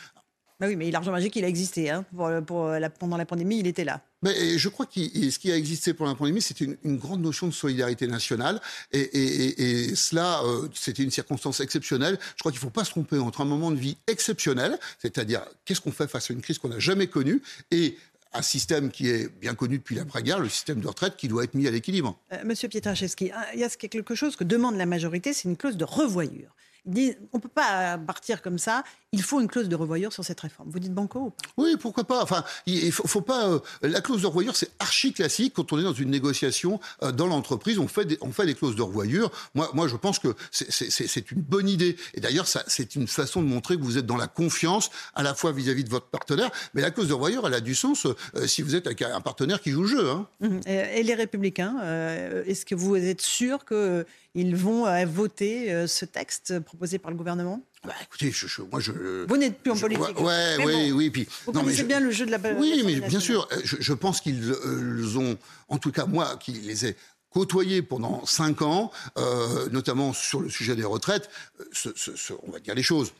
Bah 0.59 0.67
oui, 0.67 0.75
mais 0.75 0.91
l'argent 0.91 1.11
magique, 1.11 1.35
il 1.37 1.45
a 1.45 1.47
existé. 1.47 1.89
Hein. 1.89 2.03
Pour, 2.15 2.29
pour 2.45 2.67
la- 2.67 2.89
pendant 2.89 3.15
la 3.15 3.25
pandémie, 3.25 3.59
il 3.59 3.67
était 3.67 3.85
là. 3.85 4.01
Mais 4.21 4.57
je 4.57 4.67
crois 4.67 4.85
que 4.85 4.91
ce 4.99 5.39
qui 5.39 5.51
a 5.51 5.55
existé 5.55 5.93
pendant 5.93 6.11
la 6.11 6.17
pandémie, 6.17 6.41
c'était 6.41 6.65
une, 6.65 6.75
une 6.83 6.97
grande 6.97 7.21
notion 7.21 7.47
de 7.47 7.53
solidarité 7.53 8.07
nationale. 8.07 8.59
Et, 8.91 8.99
et- 8.99 9.45
et- 9.61 9.89
et 9.89 9.95
cela, 9.95 10.41
euh, 10.43 10.67
c'était 10.73 11.03
une 11.03 11.11
circonstance 11.11 11.61
exceptionnelle. 11.61 12.19
Je 12.35 12.39
crois 12.41 12.51
qu'il 12.51 12.59
ne 12.59 12.63
faut 12.63 12.69
pas 12.69 12.83
se 12.83 12.89
tromper 12.91 13.17
entre 13.19 13.39
un 13.39 13.45
moment 13.45 13.71
de 13.71 13.77
vie 13.77 13.95
exceptionnel, 14.07 14.77
c'est-à-dire 15.01 15.45
qu'est-ce 15.63 15.79
qu'on 15.79 15.93
fait 15.93 16.09
face 16.09 16.29
à 16.29 16.33
une 16.33 16.41
crise 16.41 16.57
qu'on 16.57 16.67
n'a 16.69 16.79
jamais 16.79 17.07
connue, 17.07 17.41
et 17.71 17.95
un 18.33 18.41
système 18.41 18.91
qui 18.91 19.07
est 19.09 19.27
bien 19.39 19.55
connu 19.55 19.77
depuis 19.79 19.95
l'après-guerre, 19.95 20.39
le 20.39 20.49
système 20.49 20.81
de 20.81 20.87
retraite 20.87 21.15
qui 21.17 21.27
doit 21.29 21.45
être 21.45 21.55
mis 21.55 21.65
à 21.67 21.71
l'équilibre. 21.71 22.19
Euh, 22.33 22.37
Monsieur 22.45 22.67
Pietraszewski, 22.67 23.31
hein, 23.31 23.43
il 23.53 23.59
y 23.61 23.63
a 23.63 23.69
quelque 23.69 24.13
chose 24.13 24.35
que 24.35 24.43
demande 24.43 24.75
la 24.75 24.85
majorité, 24.85 25.33
c'est 25.33 25.47
une 25.47 25.57
clause 25.57 25.77
de 25.77 25.85
revoyure. 25.85 26.53
Disent, 26.85 27.17
on 27.33 27.37
ne 27.37 27.41
peut 27.41 27.49
pas 27.49 27.97
partir 27.97 28.41
comme 28.41 28.57
ça, 28.57 28.83
il 29.11 29.21
faut 29.21 29.39
une 29.41 29.47
clause 29.47 29.69
de 29.69 29.75
revoyure 29.75 30.13
sur 30.13 30.23
cette 30.23 30.39
réforme. 30.39 30.69
Vous 30.71 30.79
dites 30.79 30.93
banco 30.93 31.19
ou 31.19 31.29
pas? 31.31 31.49
Oui, 31.57 31.75
pourquoi 31.79 32.03
pas. 32.05 32.23
Enfin, 32.23 32.43
il 32.65 32.91
faut, 32.91 33.07
faut 33.07 33.21
pas. 33.21 33.47
euh, 33.49 33.59
la 33.81 34.01
clause 34.01 34.21
de 34.21 34.27
revoyure, 34.27 34.55
c'est 34.55 34.71
archi 34.79 35.13
classique 35.13 35.53
quand 35.55 35.71
on 35.73 35.79
est 35.79 35.83
dans 35.83 35.93
une 35.93 36.09
négociation 36.09 36.79
euh, 37.03 37.11
dans 37.11 37.27
l'entreprise. 37.27 37.79
On 37.79 37.87
fait 37.87 38.05
des, 38.05 38.17
on 38.21 38.31
fait 38.31 38.45
des 38.45 38.55
clauses 38.55 38.75
de 38.75 38.81
revoyure. 38.81 39.31
Moi, 39.55 39.69
moi, 39.73 39.87
je 39.87 39.95
pense 39.95 40.19
que 40.19 40.29
c'est- 40.51 41.31
une 41.31 41.41
bonne 41.41 41.67
idée. 41.69 41.97
Et 42.13 42.21
d'ailleurs, 42.21 42.47
c'est 42.47 42.95
une 42.95 43.07
façon 43.07 43.41
de 43.41 43.47
montrer 43.47 43.75
que 43.77 43.81
vous 43.81 43.97
êtes 43.97 44.05
dans 44.05 44.17
la 44.17 44.27
confiance 44.27 44.89
à 45.15 45.21
la 45.23 45.33
fois 45.35 45.51
vis-à-vis 45.51 45.83
de 45.83 45.89
votre 45.89 46.07
partenaire. 46.07 46.49
Mais 46.73 46.81
la 46.81 46.91
clause 46.91 47.07
de 47.07 47.13
revoyure, 47.13 47.45
elle 47.47 47.53
a 47.53 47.61
du 47.61 47.75
sens 47.75 48.05
euh, 48.05 48.47
si 48.47 48.61
vous 48.61 48.75
êtes 48.75 48.87
avec 48.87 49.01
un 49.01 49.21
partenaire 49.21 49.61
qui 49.61 49.71
joue 49.71 49.81
le 49.81 49.87
jeu. 49.87 50.09
Hein. 50.09 50.27
Mhm. 50.39 50.61
Et 50.65 50.99
et 50.99 51.03
les 51.03 51.13
Républicains, 51.15 51.77
euh, 51.83 52.43
est-ce 52.45 52.65
que 52.65 52.75
vous 52.75 52.95
êtes 52.95 53.21
sûr 53.21 53.63
qu'ils 53.65 54.55
vont 54.55 54.85
euh, 54.87 55.05
voter 55.05 55.71
euh, 55.73 55.87
ce 55.87 56.05
texte 56.05 56.59
proposé 56.69 56.99
par 56.99 57.09
le 57.11 57.17
gouvernement 57.17 57.61
Bah, 57.83 57.93
écoutez, 58.03 58.31
je, 58.31 58.45
je- 58.47 58.61
moi, 58.61 58.79
je. 58.79 59.25
Vous 59.27 59.37
n'êtes 59.37 59.57
plus 59.59 59.71
en 59.71 59.75
je- 59.75 59.81
politique. 59.81 60.19
Ouais, 60.19 60.57
Mais 60.59 60.65
oui, 60.65 60.91
bon, 60.91 60.97
oui. 60.97 61.09
Puis, 61.09 61.27
Vous 61.45 61.51
non, 61.51 61.59
mais 61.61 61.65
connaissez 61.65 61.81
je- 61.81 61.87
bien 61.87 61.99
le 61.99 62.11
jeu 62.11 62.25
de 62.27 62.31
la 62.31 62.37
Oui, 62.59 62.83
mais 62.85 62.99
bien 63.01 63.19
sûr, 63.19 63.47
euh, 63.51 63.57
je, 63.63 63.77
je 63.79 63.93
pense 63.93 64.21
qu'ils 64.21 64.51
euh, 64.51 65.17
ont, 65.17 65.37
en 65.67 65.77
tout 65.79 65.91
cas 65.91 66.05
moi 66.05 66.37
qui 66.37 66.51
les 66.51 66.85
ai 66.85 66.95
côtoyés 67.31 67.81
pendant 67.81 68.23
cinq 68.25 68.61
ans, 68.61 68.91
euh, 69.17 69.67
notamment 69.71 70.13
sur 70.13 70.41
le 70.41 70.49
sujet 70.49 70.75
des 70.75 70.83
retraites, 70.83 71.29
euh, 71.59 71.63
ce- 71.71 71.89
ce- 71.95 72.15
ce- 72.15 72.33
on 72.47 72.51
va 72.51 72.59
dire 72.59 72.75
les 72.75 72.83
choses. 72.83 73.13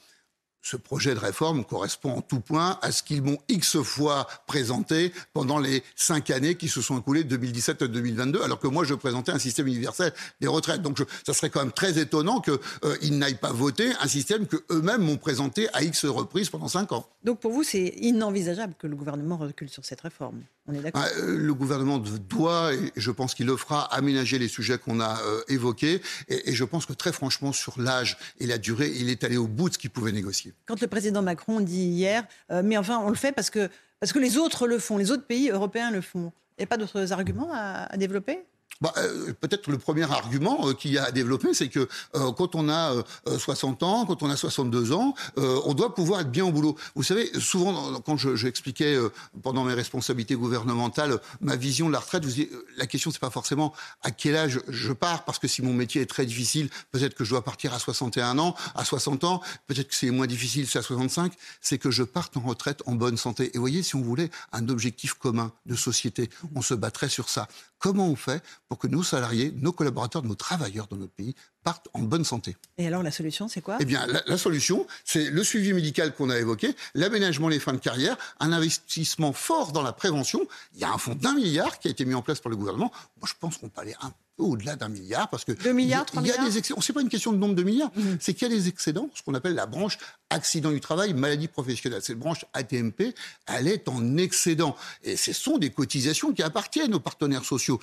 Ce 0.62 0.76
projet 0.76 1.14
de 1.14 1.20
réforme 1.20 1.64
correspond 1.64 2.12
en 2.12 2.22
tout 2.22 2.42
point 2.42 2.78
à 2.82 2.92
ce 2.92 3.02
qu'ils 3.02 3.22
m'ont 3.22 3.38
X 3.48 3.82
fois 3.82 4.28
présenté 4.46 5.14
pendant 5.34 5.58
les 5.58 5.84
cinq 5.96 6.30
années 6.30 6.56
qui 6.56 6.68
se 6.68 6.82
sont 6.82 7.00
écoulées 7.00 7.24
de 7.24 7.30
2017 7.30 7.82
à 7.84 7.88
2022, 7.88 8.42
alors 8.42 8.60
que 8.60 8.68
moi 8.68 8.84
je 8.84 8.94
présentais 8.94 9.32
un 9.32 9.40
système 9.40 9.68
universel 9.68 10.14
des 10.42 10.48
retraites. 10.48 10.82
Donc 10.82 11.02
ça 11.26 11.34
serait 11.34 11.50
quand 11.50 11.62
même 11.62 11.72
très 11.72 11.98
étonnant 11.98 12.42
qu'ils 12.42 13.18
n'aillent 13.18 13.36
pas 13.36 13.54
voter 13.54 13.94
un 14.02 14.08
système 14.08 14.48
que 14.48 14.58
eux-mêmes 14.72 15.02
m'ont 15.02 15.18
présenté 15.18 15.70
à 15.74 15.84
X 15.84 16.06
reprises 16.06 16.50
pendant 16.50 16.68
cinq 16.68 16.92
ans. 16.92 17.08
Donc 17.24 17.40
pour 17.40 17.52
vous, 17.52 17.64
c'est 17.64 17.94
inenvisageable 18.02 18.74
que 18.78 18.88
le 18.88 18.96
gouvernement 18.96 19.38
recule 19.38 19.70
sur 19.70 19.86
cette 19.86 20.02
réforme? 20.02 20.42
On 20.70 20.74
est 20.74 20.82
d'accord. 20.82 21.02
Ah, 21.04 21.10
euh, 21.18 21.36
le 21.36 21.54
gouvernement 21.56 21.98
doit, 21.98 22.74
et 22.74 22.92
je 22.96 23.10
pense 23.10 23.34
qu'il 23.34 23.48
le 23.48 23.58
fera, 23.58 23.84
aménager 23.94 24.38
les 24.38 24.48
sujets 24.48 24.78
qu'on 24.78 25.00
a 25.00 25.20
euh, 25.24 25.42
évoqués. 25.48 26.02
Et, 26.28 26.52
et 26.52 26.54
je 26.54 26.64
pense 26.64 26.86
que 26.86 26.94
très 26.94 27.12
franchement, 27.12 27.52
sur 27.52 27.82
l'âge 27.82 28.18
et 28.40 28.46
la 28.46 28.60
durée, 28.60 28.92
il 28.96 29.10
est 29.10 29.24
allé 29.24 29.38
au 29.38 29.48
bout 29.48 29.70
de 29.70 29.74
ce 29.74 29.80
qu'il 29.80 29.90
pouvait 29.90 30.12
négocier. 30.12 30.54
Quand 30.68 30.80
le 30.80 30.88
président 30.88 31.24
Macron 31.24 31.60
dit 31.60 31.86
hier, 31.86 32.24
euh, 32.52 32.62
mais 32.64 32.78
enfin, 32.78 33.00
on 33.04 33.10
le 33.10 33.16
fait 33.16 33.32
parce 33.32 33.50
que, 33.50 33.68
parce 34.00 34.14
que 34.14 34.20
les 34.20 34.38
autres 34.38 34.68
le 34.68 34.78
font, 34.78 34.98
les 34.98 35.10
autres 35.10 35.26
pays 35.26 35.50
européens 35.50 35.90
le 35.90 36.02
font. 36.02 36.32
Il 36.58 36.62
n'y 36.62 36.66
a 36.66 36.68
pas 36.68 36.78
d'autres 36.78 37.14
arguments 37.14 37.50
à, 37.52 37.88
à 37.92 37.98
développer? 37.98 38.40
Bah, 38.82 38.94
euh, 38.98 39.34
Peut-être 39.42 39.70
le 39.70 39.78
premier 39.78 40.04
argument 40.10 40.70
euh, 40.70 40.74
qu'il 40.74 40.92
y 40.92 40.98
a 40.98 41.04
à 41.04 41.12
développer, 41.12 41.54
c'est 41.54 41.68
que 41.68 41.88
euh, 42.16 42.32
quand 42.32 42.56
on 42.56 42.70
a 42.70 42.94
euh, 43.28 43.38
60 43.38 43.84
ans, 43.84 44.06
quand 44.06 44.24
on 44.24 44.30
a 44.30 44.38
62 44.38 44.94
ans, 44.94 45.16
euh, 45.38 45.60
on 45.66 45.74
doit 45.74 45.94
pouvoir 45.94 46.22
être 46.22 46.32
bien 46.32 46.46
au 46.46 46.52
boulot. 46.52 46.78
Vous 46.96 47.04
savez, 47.04 47.30
souvent, 47.40 48.00
quand 48.00 48.16
je- 48.16 48.36
j'expliquais 48.36 48.96
euh, 48.96 49.10
pendant 49.44 49.66
mes 49.66 49.74
responsabilités 49.74 50.36
gouvernementales 50.36 51.20
ma 51.42 51.58
vision 51.58 51.88
de 51.88 51.94
la 51.94 52.00
retraite, 52.00 52.24
vous 52.24 52.40
euh, 52.42 52.66
la 52.78 52.88
question, 52.88 53.12
c'est 53.12 53.20
pas 53.20 53.30
forcément 53.30 53.74
à 54.02 54.12
quel 54.12 54.36
âge 54.38 54.62
je 54.70 54.94
pars, 54.94 55.26
parce 55.26 55.40
que 55.40 55.48
si 55.50 55.62
mon 55.62 55.74
métier 55.74 56.02
est 56.02 56.06
très 56.10 56.26
difficile, 56.26 56.70
peut-être 56.92 57.16
que 57.16 57.26
je 57.26 57.32
dois 57.32 57.44
partir 57.44 57.74
à 57.74 57.80
61 57.80 58.40
ans, 58.40 58.56
à 58.76 58.86
60 58.86 59.26
ans, 59.26 59.42
peut-être 59.68 59.90
que 59.90 59.96
c'est 59.96 60.10
moins 60.12 60.28
difficile, 60.28 60.68
c'est 60.68 60.80
à 60.80 60.84
65, 60.84 61.34
c'est 61.60 61.78
que 61.80 61.92
je 61.92 62.04
parte 62.04 62.38
en 62.38 62.42
retraite 62.42 62.82
en 62.86 62.96
bonne 62.96 63.18
santé. 63.18 63.48
Et 63.54 63.58
vous 63.58 63.62
voyez, 63.64 63.84
si 63.84 63.96
on 63.98 64.02
voulait 64.02 64.30
un 64.54 64.70
objectif 64.70 65.16
commun 65.16 65.52
de 65.66 65.76
société, 65.76 66.30
on 66.56 66.62
se 66.62 66.74
battrait 66.74 67.10
sur 67.10 67.28
ça. 67.28 67.48
Comment 67.80 68.08
on 68.08 68.16
fait 68.16 68.44
pour 68.68 68.78
que 68.78 68.88
nos 68.88 69.04
salariés, 69.04 69.54
nos 69.56 69.72
collaborateurs, 69.72 70.24
nos 70.24 70.36
travailleurs 70.36 70.88
dans 70.88 70.98
notre 70.98 71.14
pays 71.14 71.34
partent 71.70 71.88
en 71.94 72.00
bonne 72.00 72.26
santé 72.26 72.58
Et 72.80 72.88
alors, 72.88 73.04
la 73.04 73.12
solution, 73.12 73.48
c'est 73.48 73.62
quoi? 73.62 73.78
Eh 73.80 73.86
bien, 73.86 74.08
la, 74.08 74.24
la 74.26 74.38
solution, 74.40 74.88
c'est 75.06 75.30
le 75.30 75.44
suivi 75.44 75.72
médical 75.72 76.16
qu'on 76.16 76.32
a 76.32 76.40
évoqué, 76.40 76.76
l'aménagement 76.96 77.50
des 77.50 77.60
fins 77.60 77.74
de 77.74 77.78
carrière, 77.78 78.18
un 78.40 78.52
investissement 78.52 79.34
fort 79.34 79.72
dans 79.72 79.84
la 79.84 79.94
prévention. 79.94 80.42
Il 80.74 80.80
y 80.82 80.84
a 80.84 80.92
un 80.92 80.98
fonds 80.98 81.14
d'un 81.14 81.36
milliard 81.36 81.78
qui 81.78 81.88
a 81.88 81.92
été 81.92 82.06
mis 82.06 82.16
en 82.16 82.24
place 82.24 82.40
par 82.40 82.50
le 82.50 82.56
gouvernement. 82.56 82.92
Moi, 83.18 83.28
je 83.28 83.34
pense 83.40 83.58
qu'on 83.58 83.70
peut 83.70 83.82
aller 83.82 83.96
un 84.02 84.12
peu 84.36 84.44
au-delà 84.44 84.76
d'un 84.78 84.90
milliard 84.90 85.30
parce 85.30 85.46
que 85.46 85.52
Deux 85.52 85.74
milliards, 85.74 86.06
il 86.14 86.16
y 86.16 86.20
a, 86.20 86.22
il 86.22 86.28
y 86.28 86.32
a 86.32 86.34
trois 86.36 86.46
des 86.50 86.58
excédents. 86.58 86.82
C'est 86.82 86.94
pas 86.94 87.02
une 87.02 87.10
question 87.10 87.32
de 87.34 87.38
nombre 87.38 87.56
de 87.56 87.62
milliards, 87.64 87.92
c'est 88.20 88.34
qu'il 88.34 88.48
y 88.48 88.52
a 88.52 88.56
des 88.56 88.68
excédents, 88.68 89.10
ce 89.14 89.22
qu'on 89.22 89.36
appelle 89.36 89.54
la 89.54 89.68
branche 89.68 89.98
accident 90.32 90.72
du 90.72 90.80
travail, 90.80 91.14
maladie 91.14 91.50
professionnelle. 91.50 92.02
Cette 92.02 92.18
branche 92.18 92.46
ATMP, 92.54 93.14
elle 93.46 93.68
est 93.68 93.88
en 93.90 94.18
excédent 94.18 94.76
et 95.04 95.18
ce 95.18 95.34
sont 95.34 95.58
des 95.60 95.70
cotisations 95.70 96.34
qui 96.34 96.42
appartiennent 96.42 96.96
aux 96.96 97.00
partenaires 97.00 97.46
sociaux 97.46 97.80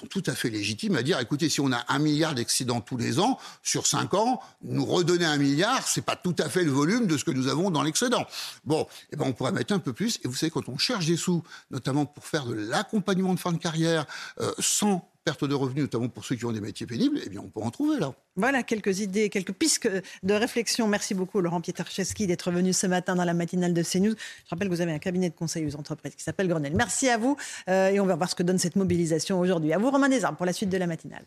sont 0.00 0.06
tout 0.06 0.22
à 0.26 0.34
fait 0.34 0.48
légitimes 0.48 0.96
à 0.96 1.02
dire, 1.02 1.18
écoutez, 1.20 1.48
si 1.48 1.60
on 1.60 1.72
a 1.72 1.84
un 1.88 1.98
milliard 1.98 2.34
d'accidents 2.34 2.80
tous 2.80 2.96
les 2.96 3.18
ans, 3.18 3.38
sur 3.62 3.86
cinq 3.86 4.14
ans, 4.14 4.40
nous 4.62 4.86
redonner 4.86 5.26
un 5.26 5.36
milliard, 5.36 5.86
c'est 5.86 6.04
pas 6.04 6.16
tout 6.16 6.34
à 6.38 6.48
fait 6.48 6.64
le 6.64 6.70
volume 6.70 7.06
de 7.06 7.18
ce 7.18 7.24
que 7.24 7.30
nous 7.30 7.48
avons 7.48 7.70
dans 7.70 7.82
l'excédent. 7.82 8.26
Bon, 8.64 8.86
eh 9.12 9.16
ben, 9.16 9.26
on 9.26 9.32
pourrait 9.32 9.52
mettre 9.52 9.74
un 9.74 9.78
peu 9.78 9.92
plus. 9.92 10.18
Et 10.24 10.28
vous 10.28 10.34
savez, 10.34 10.50
quand 10.50 10.68
on 10.68 10.78
cherche 10.78 11.06
des 11.06 11.16
sous, 11.16 11.42
notamment 11.70 12.06
pour 12.06 12.24
faire 12.24 12.46
de 12.46 12.54
l'accompagnement 12.54 13.34
de 13.34 13.38
fin 13.38 13.52
de 13.52 13.58
carrière, 13.58 14.06
euh, 14.40 14.52
sans 14.58 15.09
perte 15.24 15.44
de 15.44 15.54
revenus, 15.54 15.82
notamment 15.82 16.08
pour 16.08 16.24
ceux 16.24 16.36
qui 16.36 16.44
ont 16.44 16.52
des 16.52 16.60
métiers 16.60 16.86
pénibles, 16.86 17.18
eh 17.24 17.28
bien, 17.28 17.40
on 17.40 17.48
peut 17.48 17.60
en 17.60 17.70
trouver 17.70 17.98
là. 17.98 18.14
Voilà 18.36 18.62
quelques 18.62 19.00
idées, 19.00 19.28
quelques 19.28 19.52
pistes 19.52 19.88
de 20.22 20.34
réflexion. 20.34 20.88
Merci 20.88 21.14
beaucoup, 21.14 21.40
Laurent 21.40 21.60
Pietraszewski, 21.60 22.26
d'être 22.26 22.50
venu 22.50 22.72
ce 22.72 22.86
matin 22.86 23.14
dans 23.14 23.24
la 23.24 23.34
matinale 23.34 23.74
de 23.74 23.82
CNews. 23.82 24.14
Je 24.14 24.50
rappelle 24.50 24.68
que 24.68 24.74
vous 24.74 24.80
avez 24.80 24.92
un 24.92 24.98
cabinet 24.98 25.28
de 25.28 25.34
conseil 25.34 25.66
aux 25.66 25.76
entreprises 25.76 26.14
qui 26.14 26.22
s'appelle 26.22 26.48
Grenelle. 26.48 26.74
Merci 26.74 27.08
à 27.08 27.18
vous 27.18 27.36
euh, 27.68 27.90
et 27.90 28.00
on 28.00 28.06
va 28.06 28.16
voir 28.16 28.30
ce 28.30 28.34
que 28.34 28.42
donne 28.42 28.58
cette 28.58 28.76
mobilisation 28.76 29.40
aujourd'hui. 29.40 29.72
À 29.72 29.78
vous, 29.78 29.90
Romain 29.90 30.08
Desarmes, 30.08 30.36
pour 30.36 30.46
la 30.46 30.52
suite 30.52 30.70
de 30.70 30.78
la 30.78 30.86
matinale. 30.86 31.24